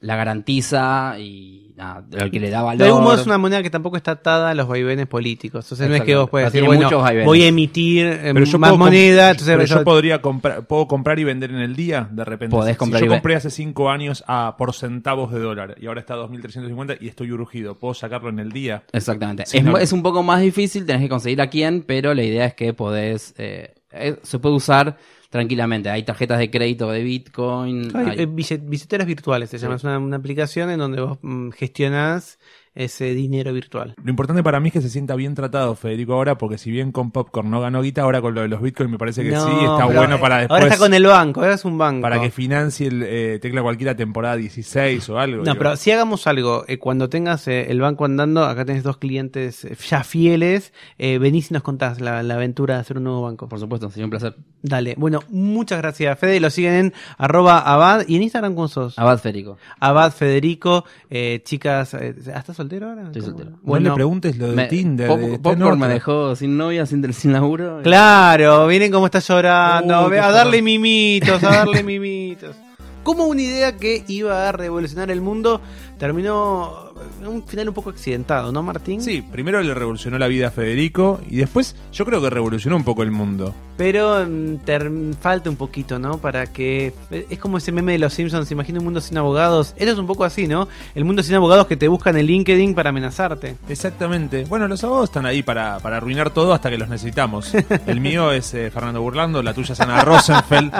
[0.04, 2.78] la garantiza y nada, lo que le da valor.
[2.78, 5.64] De algún modo es una moneda que tampoco está atada a los vaivenes políticos.
[5.64, 7.26] Entonces no es que vos puedas decir, bueno, muchos vaivenes.
[7.26, 9.30] voy a emitir eh, Pero yo más moneda.
[9.30, 12.54] Entonces pero yo yo- podría comprar, puedo comprar y vender en el día, de repente.
[12.54, 16.00] Podés comprar si yo compré hace 5 años a por centavos de dólar y ahora
[16.00, 18.84] está a 2.350 y estoy urgido, ¿puedo sacarlo en el día?
[18.92, 19.44] Exactamente.
[19.62, 22.54] No- es un poco más difícil, tenés que conseguir a quién, pero la idea es
[22.54, 24.96] que podés, eh, eh, se puede usar
[25.34, 25.90] tranquilamente.
[25.90, 27.90] Hay tarjetas de crédito de Bitcoin.
[27.96, 29.74] Hay, hay- eh, billeteras virtuales se llama.
[29.74, 32.38] Es una, una aplicación en donde vos mm, gestionás
[32.74, 33.94] ese dinero virtual.
[34.02, 36.92] Lo importante para mí es que se sienta bien tratado Federico ahora, porque si bien
[36.92, 39.46] con Popcorn no ganó guita, ahora con lo de los bitcoins me parece que No,
[39.46, 40.60] sí, está bueno para después.
[40.60, 42.02] Ahora está con el banco, ahora es un banco.
[42.02, 45.38] Para que financie el, eh, tecla cualquiera temporada 16 o algo.
[45.38, 45.56] No, digo.
[45.56, 49.64] pero si hagamos algo, eh, cuando tengas eh, el banco andando, acá tenés dos clientes
[49.64, 53.22] eh, ya fieles, eh, venís y nos contás la, la aventura de hacer un nuevo
[53.22, 53.48] banco.
[53.48, 54.36] Por supuesto, sería un placer.
[54.62, 58.98] Dale, bueno, muchas gracias Fede, lo siguen en arroba abad y en Instagram ¿cómo sos?
[58.98, 59.58] Abad Férico.
[59.78, 63.02] Abad Federico, eh, chicas, eh, ¿estás soltero ahora?
[63.06, 63.50] Estoy soltero.
[63.50, 65.08] no Bueno, le preguntes lo de Me- Tinder.
[65.08, 67.80] Pop- de- Popcorn me dejó sin novia, sin, sin laburo.
[67.82, 72.56] Claro, miren cómo está llorando, Uy, qué a darle mimitos, a darle mimitos.
[73.02, 75.60] Como una idea que iba a revolucionar el mundo
[75.98, 79.02] terminó en un final un poco accidentado, ¿no, Martín?
[79.02, 82.84] Sí, primero le revolucionó la vida a Federico y después yo creo que revolucionó un
[82.84, 83.54] poco el mundo.
[83.76, 86.18] Pero mm, falta un poquito, ¿no?
[86.18, 86.94] Para que.
[87.10, 89.74] Es como ese meme de los Simpsons, imagina un mundo sin abogados.
[89.76, 90.68] Esto es un poco así, ¿no?
[90.94, 93.56] El mundo sin abogados que te buscan en LinkedIn para amenazarte.
[93.68, 94.44] Exactamente.
[94.44, 97.52] Bueno, los abogados están ahí para, para arruinar todo hasta que los necesitamos.
[97.86, 100.72] El mío es eh, Fernando Burlando, la tuya es Ana Rosenfeld.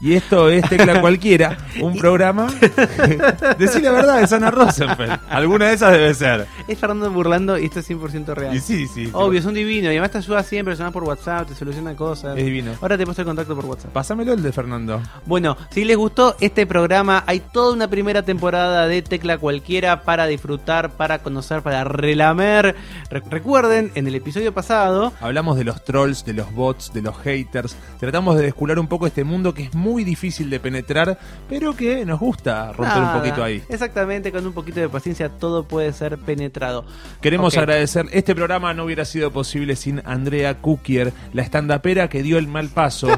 [0.00, 2.46] Y esto es Tecla Cualquiera, un programa.
[3.58, 5.20] Decir la verdad, es Ana Rosenfeld.
[5.28, 6.46] Alguna de esas debe ser.
[6.66, 8.54] Es Fernando burlando y esto es 100% real.
[8.54, 9.10] Y sí, sí.
[9.12, 9.86] Obvio, es un divino.
[9.86, 12.36] Y además te ayuda siempre, llama por WhatsApp, te soluciona cosas.
[12.36, 12.72] Es divino.
[12.80, 13.92] Ahora te paso el contacto por WhatsApp.
[13.92, 15.00] Pásamelo el de Fernando.
[15.26, 20.26] Bueno, si les gustó este programa, hay toda una primera temporada de Tecla Cualquiera para
[20.26, 22.76] disfrutar, para conocer, para relamer.
[23.10, 27.16] Re- recuerden, en el episodio pasado, Hablamos de los trolls, de los bots, de los
[27.18, 27.76] haters.
[27.98, 31.18] Tratamos de descular un poco este mundo que es muy difícil de penetrar,
[31.48, 33.62] pero que nos gusta romper nada, un poquito ahí.
[33.68, 36.84] Exactamente, con un poquito de paciencia todo puede ser penetrado.
[37.20, 41.42] Queremos agradecer, este programa no hubiera sido posible sin Andrea Kukier, la
[41.80, 43.08] estandapera que dio el mal paso,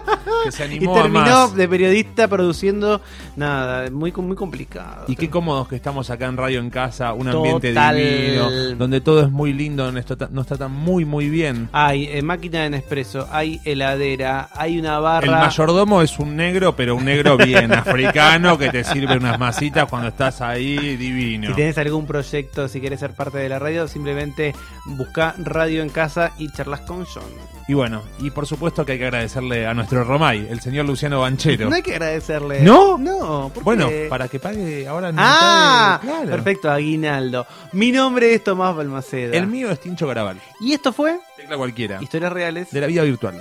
[0.45, 1.55] que se Y animó a terminó más.
[1.55, 3.01] de periodista produciendo
[3.37, 5.05] nada, muy, muy complicado.
[5.09, 7.97] Y qué cómodos que estamos acá en Radio en Casa, un ambiente Total.
[7.97, 11.69] divino, donde todo es muy lindo, nos tratan muy, muy bien.
[11.73, 15.27] Hay eh, máquina de Nespresso, hay heladera, hay una barra.
[15.27, 19.89] El mayordomo es un negro, pero un negro bien africano que te sirve unas masitas
[19.89, 21.49] cuando estás ahí divino.
[21.49, 24.55] Si tenés algún proyecto, si querés ser parte de la radio, simplemente
[24.87, 27.23] busca Radio en Casa y charlas con John.
[27.69, 31.21] Y bueno, y por supuesto que hay que agradecerle a nuestro Romay, el señor Luciano
[31.21, 31.69] Banchero.
[31.71, 32.61] No hay que agradecerle.
[32.61, 32.99] ¿No?
[32.99, 34.07] No, ¿por Bueno, qué?
[34.11, 36.31] para que pague ahora en Ah, mitad de- claro.
[36.37, 37.47] perfecto, Aguinaldo.
[37.73, 39.37] Mi nombre es Tomás Balmaceda.
[39.37, 40.41] El mío es Tincho Garabal.
[40.61, 41.99] Y esto fue Tecla cualquiera.
[42.03, 42.71] Historias Reales.
[42.73, 43.41] De la vida virtual.